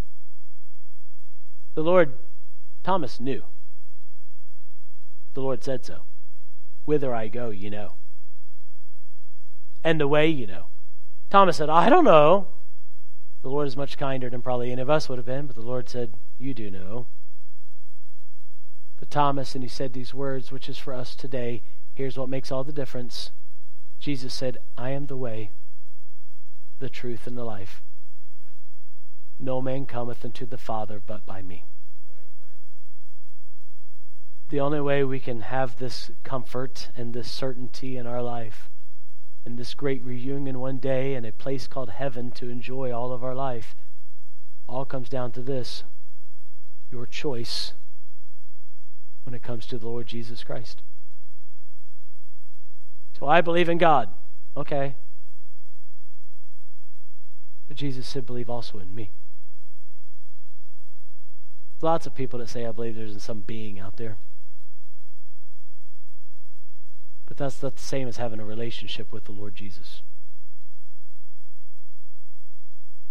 The 1.76 1.84
Lord, 1.84 2.14
Thomas 2.84 3.20
knew. 3.20 3.44
The 5.34 5.42
Lord 5.42 5.64
said 5.64 5.86
so. 5.86 6.04
Whither 6.86 7.14
I 7.14 7.28
go, 7.28 7.50
you 7.50 7.70
know. 7.70 7.96
And 9.84 10.00
the 10.00 10.08
way, 10.08 10.28
you 10.28 10.48
know. 10.48 10.68
Thomas 11.30 11.58
said, 11.58 11.70
I 11.70 11.90
don't 11.90 12.06
know. 12.06 12.48
The 13.42 13.50
Lord 13.50 13.68
is 13.68 13.76
much 13.76 13.98
kinder 13.98 14.30
than 14.30 14.42
probably 14.42 14.72
any 14.72 14.82
of 14.82 14.90
us 14.90 15.10
would 15.10 15.20
have 15.20 15.26
been, 15.26 15.46
but 15.46 15.56
the 15.56 15.62
Lord 15.62 15.90
said, 15.90 16.14
You 16.40 16.54
do 16.54 16.72
know. 16.72 17.08
But 18.98 19.12
Thomas, 19.12 19.54
and 19.54 19.64
he 19.64 19.68
said 19.68 19.92
these 19.92 20.14
words, 20.14 20.52
which 20.52 20.70
is 20.70 20.78
for 20.78 20.94
us 20.94 21.14
today. 21.14 21.62
Here's 21.94 22.18
what 22.18 22.30
makes 22.30 22.52
all 22.52 22.64
the 22.64 22.72
difference. 22.72 23.32
Jesus 24.00 24.34
said, 24.34 24.60
I 24.78 24.92
am 24.92 25.08
the 25.08 25.18
way, 25.18 25.52
the 26.80 26.90
truth, 26.90 27.28
and 27.28 27.38
the 27.38 27.44
life. 27.44 27.82
No 29.40 29.62
man 29.62 29.86
cometh 29.86 30.24
unto 30.24 30.46
the 30.46 30.58
Father 30.58 31.02
but 31.06 31.26
by 31.26 31.42
me. 31.42 31.66
The 34.50 34.60
only 34.60 34.80
way 34.80 35.04
we 35.04 35.20
can 35.20 35.42
have 35.42 35.78
this 35.78 36.12
comfort 36.24 36.90
and 36.96 37.14
this 37.14 37.32
certainty 37.32 37.98
in 37.98 38.06
our 38.06 38.22
life 38.22 38.70
and 39.46 39.58
this 39.58 39.74
great 39.74 40.04
reunion 40.04 40.60
one 40.60 40.78
day 40.78 41.16
in 41.16 41.26
a 41.26 41.32
place 41.32 41.68
called 41.68 41.90
heaven 41.90 42.32
to 42.32 42.50
enjoy 42.50 42.92
all 42.92 43.12
of 43.12 43.24
our 43.24 43.36
life 43.36 43.76
all 44.68 44.86
comes 44.86 45.10
down 45.10 45.32
to 45.32 45.42
this 45.42 45.84
your 46.92 47.06
choice 47.06 47.74
when 49.24 49.34
it 49.34 49.44
comes 49.44 49.66
to 49.66 49.78
the 49.78 49.88
Lord 49.88 50.08
Jesus 50.08 50.44
Christ. 50.44 50.82
So 53.20 53.28
I 53.28 53.42
believe 53.42 53.70
in 53.70 53.78
God. 53.78 54.10
Okay. 54.56 54.96
But 57.68 57.78
Jesus 57.78 58.08
said, 58.08 58.26
believe 58.26 58.50
also 58.50 58.80
in 58.80 58.94
me. 58.94 59.12
Lots 61.82 62.06
of 62.06 62.16
people 62.16 62.40
that 62.40 62.50
say, 62.50 62.66
I 62.66 62.72
believe 62.72 62.96
there's 62.96 63.22
some 63.22 63.42
being 63.42 63.80
out 63.80 63.98
there. 63.98 64.18
But 67.26 67.38
that's 67.38 67.62
not 67.62 67.76
the 67.76 67.82
same 67.82 68.08
as 68.08 68.18
having 68.18 68.40
a 68.40 68.46
relationship 68.46 69.12
with 69.12 69.26
the 69.26 69.32
Lord 69.32 69.56
Jesus. 69.56 70.02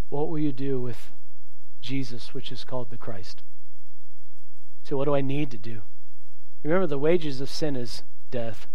What 0.09 0.29
will 0.29 0.39
you 0.39 0.53
do 0.53 0.81
with 0.81 1.11
Jesus, 1.81 2.33
which 2.33 2.53
is 2.53 2.65
called 2.65 2.91
the 2.91 2.97
Christ? 2.97 3.43
So, 4.83 4.97
what 4.97 5.07
do 5.07 5.15
I 5.15 5.21
need 5.21 5.51
to 5.51 5.59
do? 5.59 5.83
Remember, 6.63 6.87
the 6.87 6.99
wages 6.99 7.41
of 7.41 7.51
sin 7.51 7.77
is 7.77 8.03
death. 8.31 8.67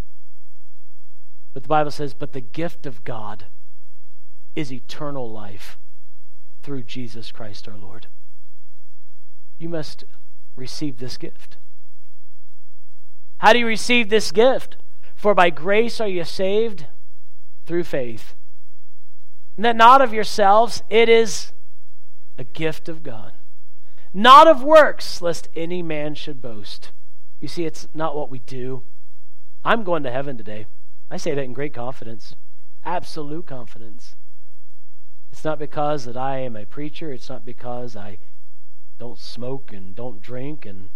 But 1.54 1.64
the 1.64 1.70
Bible 1.70 1.92
says, 1.92 2.14
but 2.14 2.34
the 2.34 2.42
gift 2.42 2.86
of 2.86 3.04
God 3.04 3.46
is 4.56 4.72
eternal 4.72 5.32
life 5.32 5.78
through 6.62 6.84
Jesus 6.84 7.32
Christ 7.32 7.68
our 7.68 7.78
Lord. 7.78 8.08
You 9.58 9.70
must 9.70 10.04
receive 10.56 11.00
this 11.00 11.18
gift. 11.18 11.58
How 13.40 13.54
do 13.54 13.60
you 13.60 13.68
receive 13.68 14.10
this 14.10 14.32
gift? 14.32 14.78
For 15.16 15.34
by 15.34 15.50
grace 15.50 16.00
are 16.00 16.08
you 16.08 16.24
saved 16.24 16.88
through 17.66 17.84
faith. 17.84 18.36
And 19.56 19.66
that 19.66 19.76
not 19.76 20.02
of 20.02 20.14
yourselves, 20.14 20.84
it 20.90 21.10
is 21.10 21.52
a 22.38 22.44
gift 22.44 22.88
of 22.88 23.04
God. 23.04 23.34
Not 24.14 24.48
of 24.48 24.64
works, 24.64 25.22
lest 25.22 25.50
any 25.56 25.84
man 25.84 26.16
should 26.16 26.42
boast. 26.42 26.92
You 27.40 27.48
see, 27.48 27.66
it's 27.66 27.88
not 27.94 28.16
what 28.16 28.30
we 28.30 28.40
do. 28.40 28.84
I'm 29.64 29.84
going 29.84 30.04
to 30.04 30.12
heaven 30.12 30.38
today. 30.38 30.66
I 31.12 31.18
say 31.18 31.36
that 31.36 31.44
in 31.44 31.54
great 31.54 31.74
confidence, 31.74 32.36
absolute 32.86 33.46
confidence. 33.46 34.16
It's 35.40 35.46
not 35.46 35.58
because 35.58 36.04
that 36.04 36.18
I 36.18 36.40
am 36.40 36.58
a 36.58 36.66
preacher. 36.66 37.14
It's 37.14 37.30
not 37.30 37.46
because 37.46 37.96
I 37.96 38.18
don't 38.98 39.18
smoke 39.18 39.72
and 39.72 39.96
don't 39.96 40.20
drink, 40.20 40.66
and 40.66 40.90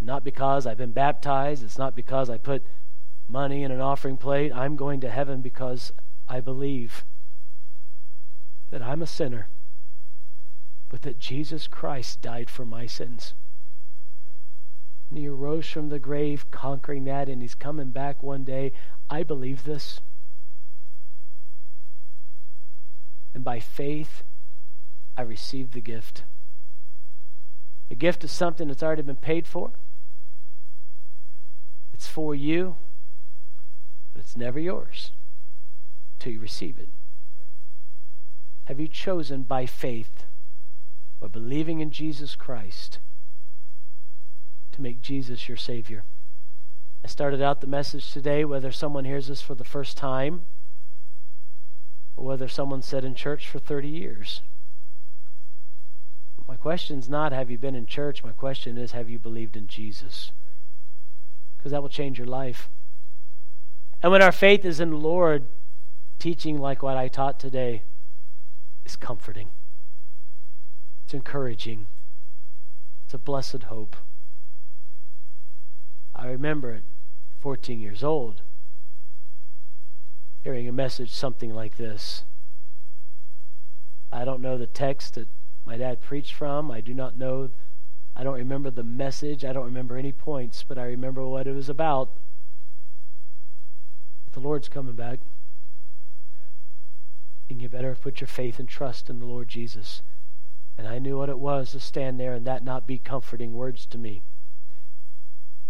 not 0.00 0.22
because 0.22 0.68
I've 0.68 0.76
been 0.76 0.92
baptized. 0.92 1.64
It's 1.64 1.78
not 1.78 1.96
because 1.96 2.30
I 2.30 2.38
put 2.38 2.62
money 3.26 3.64
in 3.64 3.72
an 3.72 3.80
offering 3.80 4.16
plate. 4.16 4.52
I'm 4.54 4.76
going 4.76 5.00
to 5.00 5.10
heaven 5.10 5.40
because 5.40 5.90
I 6.28 6.38
believe 6.38 7.04
that 8.70 8.82
I'm 8.82 9.02
a 9.02 9.06
sinner, 9.06 9.48
but 10.88 11.02
that 11.02 11.18
Jesus 11.18 11.66
Christ 11.66 12.22
died 12.22 12.48
for 12.48 12.64
my 12.64 12.86
sins. 12.86 13.34
And 15.10 15.18
he 15.18 15.26
arose 15.26 15.68
from 15.68 15.88
the 15.88 15.98
grave, 15.98 16.52
conquering 16.52 17.02
that, 17.06 17.28
and 17.28 17.42
he's 17.42 17.56
coming 17.56 17.90
back 17.90 18.22
one 18.22 18.44
day. 18.44 18.70
I 19.10 19.24
believe 19.24 19.64
this. 19.64 20.00
And 23.38 23.44
by 23.44 23.60
faith, 23.60 24.24
I 25.16 25.22
received 25.22 25.72
the 25.72 25.80
gift. 25.80 26.24
A 27.88 27.94
gift 27.94 28.24
is 28.24 28.32
something 28.32 28.66
that's 28.66 28.82
already 28.82 29.02
been 29.02 29.14
paid 29.14 29.46
for. 29.46 29.70
It's 31.92 32.08
for 32.08 32.34
you, 32.34 32.74
but 34.12 34.22
it's 34.22 34.36
never 34.36 34.58
yours 34.58 35.12
till 36.18 36.32
you 36.32 36.40
receive 36.40 36.80
it. 36.80 36.88
Have 38.64 38.80
you 38.80 38.88
chosen 38.88 39.44
by 39.44 39.66
faith, 39.66 40.24
by 41.20 41.28
believing 41.28 41.78
in 41.78 41.92
Jesus 41.92 42.34
Christ, 42.34 42.98
to 44.72 44.82
make 44.82 45.00
Jesus 45.00 45.48
your 45.48 45.56
Savior? 45.56 46.02
I 47.04 47.06
started 47.06 47.40
out 47.40 47.60
the 47.60 47.68
message 47.68 48.10
today, 48.10 48.44
whether 48.44 48.72
someone 48.72 49.04
hears 49.04 49.28
this 49.28 49.40
for 49.40 49.54
the 49.54 49.62
first 49.62 49.96
time 49.96 50.42
or 52.18 52.24
whether 52.24 52.48
someone 52.48 52.82
sat 52.82 53.04
in 53.04 53.14
church 53.14 53.46
for 53.48 53.60
30 53.60 53.86
years. 53.86 54.40
My 56.48 56.56
question 56.56 56.98
is 56.98 57.08
not 57.08 57.32
have 57.32 57.48
you 57.48 57.58
been 57.58 57.76
in 57.76 57.86
church? 57.86 58.24
My 58.24 58.32
question 58.32 58.76
is 58.76 58.90
have 58.90 59.08
you 59.08 59.20
believed 59.20 59.56
in 59.56 59.68
Jesus? 59.68 60.32
Because 61.56 61.70
that 61.70 61.80
will 61.80 61.88
change 61.88 62.18
your 62.18 62.26
life. 62.26 62.68
And 64.02 64.10
when 64.10 64.22
our 64.22 64.32
faith 64.32 64.64
is 64.64 64.80
in 64.80 64.90
the 64.90 64.96
Lord, 64.96 65.46
teaching 66.18 66.58
like 66.58 66.82
what 66.82 66.96
I 66.96 67.06
taught 67.06 67.38
today 67.38 67.84
is 68.84 68.96
comforting. 68.96 69.50
It's 71.04 71.14
encouraging. 71.14 71.86
It's 73.04 73.14
a 73.14 73.18
blessed 73.18 73.64
hope. 73.64 73.94
I 76.16 76.26
remember 76.26 76.72
at 76.72 76.82
14 77.38 77.80
years 77.80 78.02
old 78.02 78.42
hearing 80.42 80.68
a 80.68 80.72
message 80.72 81.10
something 81.10 81.54
like 81.54 81.76
this. 81.76 82.24
I 84.12 84.24
don't 84.24 84.40
know 84.40 84.56
the 84.56 84.66
text 84.66 85.14
that 85.14 85.28
my 85.66 85.76
dad 85.76 86.00
preached 86.00 86.34
from. 86.34 86.70
I 86.70 86.80
do 86.80 86.94
not 86.94 87.18
know, 87.18 87.50
I 88.16 88.24
don't 88.24 88.34
remember 88.34 88.70
the 88.70 88.84
message. 88.84 89.44
I 89.44 89.52
don't 89.52 89.66
remember 89.66 89.96
any 89.96 90.12
points, 90.12 90.64
but 90.66 90.78
I 90.78 90.84
remember 90.84 91.26
what 91.26 91.46
it 91.46 91.54
was 91.54 91.68
about. 91.68 92.10
The 94.32 94.40
Lord's 94.40 94.68
coming 94.68 94.94
back. 94.94 95.20
And 97.50 97.62
you 97.62 97.68
better 97.68 97.94
put 97.94 98.20
your 98.20 98.28
faith 98.28 98.58
and 98.58 98.68
trust 98.68 99.08
in 99.08 99.18
the 99.18 99.26
Lord 99.26 99.48
Jesus. 99.48 100.02
And 100.76 100.86
I 100.86 100.98
knew 100.98 101.18
what 101.18 101.28
it 101.28 101.38
was 101.38 101.72
to 101.72 101.80
stand 101.80 102.20
there 102.20 102.34
and 102.34 102.46
that 102.46 102.64
not 102.64 102.86
be 102.86 102.98
comforting 102.98 103.54
words 103.54 103.84
to 103.86 103.98
me. 103.98 104.22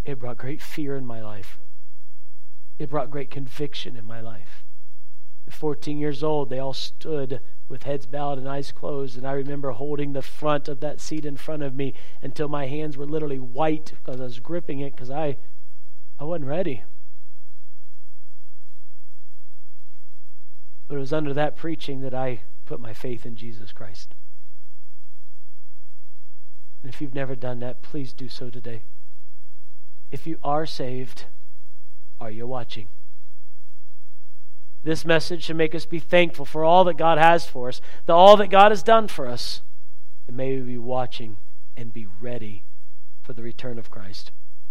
It 0.05 0.19
brought 0.19 0.39
great 0.39 0.63
fear 0.63 0.97
in 0.97 1.07
my 1.07 1.23
life. 1.23 1.59
It 2.79 2.91
brought 2.91 3.11
great 3.11 3.31
conviction 3.31 3.97
in 3.97 4.05
my 4.05 4.21
life. 4.21 4.65
At 5.47 5.55
14 5.55 5.99
years 5.99 6.23
old, 6.23 6.51
they 6.51 6.59
all 6.59 6.75
stood 6.75 7.41
with 7.69 7.83
heads 7.83 8.07
bowed 8.07 8.39
and 8.39 8.49
eyes 8.49 8.73
closed, 8.73 9.17
and 9.17 9.27
I 9.27 9.33
remember 9.33 9.73
holding 9.73 10.13
the 10.13 10.23
front 10.23 10.69
of 10.69 10.81
that 10.81 11.01
seat 11.01 11.25
in 11.25 11.37
front 11.37 11.63
of 11.63 11.75
me 11.75 11.95
until 12.23 12.49
my 12.49 12.67
hands 12.67 12.97
were 12.97 13.07
literally 13.07 13.39
white 13.39 13.93
because 13.97 14.21
I 14.21 14.25
was 14.25 14.41
gripping 14.41 14.81
it 14.81 14.95
because 14.95 15.11
I, 15.11 15.37
I 16.19 16.25
wasn't 16.25 16.49
ready. 16.49 16.85
But 20.87 20.97
it 20.97 21.01
was 21.01 21.13
under 21.13 21.35
that 21.35 21.57
preaching 21.57 22.01
that 22.01 22.15
I 22.15 22.43
put 22.65 22.81
my 22.81 22.95
faith 22.95 23.27
in 23.27 23.37
Jesus 23.37 23.73
Christ. 23.73 24.15
And 26.83 26.93
if 26.93 27.01
you've 27.01 27.15
never 27.15 27.35
done 27.35 27.59
that, 27.61 27.83
please 27.83 28.13
do 28.13 28.29
so 28.29 28.49
today. 28.51 28.85
If 30.11 30.27
you 30.27 30.39
are 30.43 30.65
saved, 30.65 31.27
are 32.21 32.31
you 32.31 32.47
watching? 32.47 32.89
This 34.83 35.05
message 35.05 35.45
should 35.45 35.57
make 35.57 35.75
us 35.75 35.87
be 35.87 35.99
thankful 35.99 36.45
for 36.45 36.65
all 36.65 36.85
that 36.85 36.97
God 36.97 37.19
has 37.19 37.47
for 37.47 37.69
us, 37.69 37.81
the 38.07 38.15
all 38.15 38.37
that 38.37 38.49
God 38.49 38.71
has 38.71 38.83
done 38.83 39.09
for 39.09 39.27
us. 39.27 39.63
And 40.27 40.37
may 40.37 40.57
we 40.57 40.63
be 40.63 40.79
watching 40.79 41.37
and 41.77 41.93
be 41.93 42.07
ready 42.21 42.65
for 43.23 43.33
the 43.33 43.43
return 43.43 43.79
of 43.79 43.91
Christ. 43.91 44.31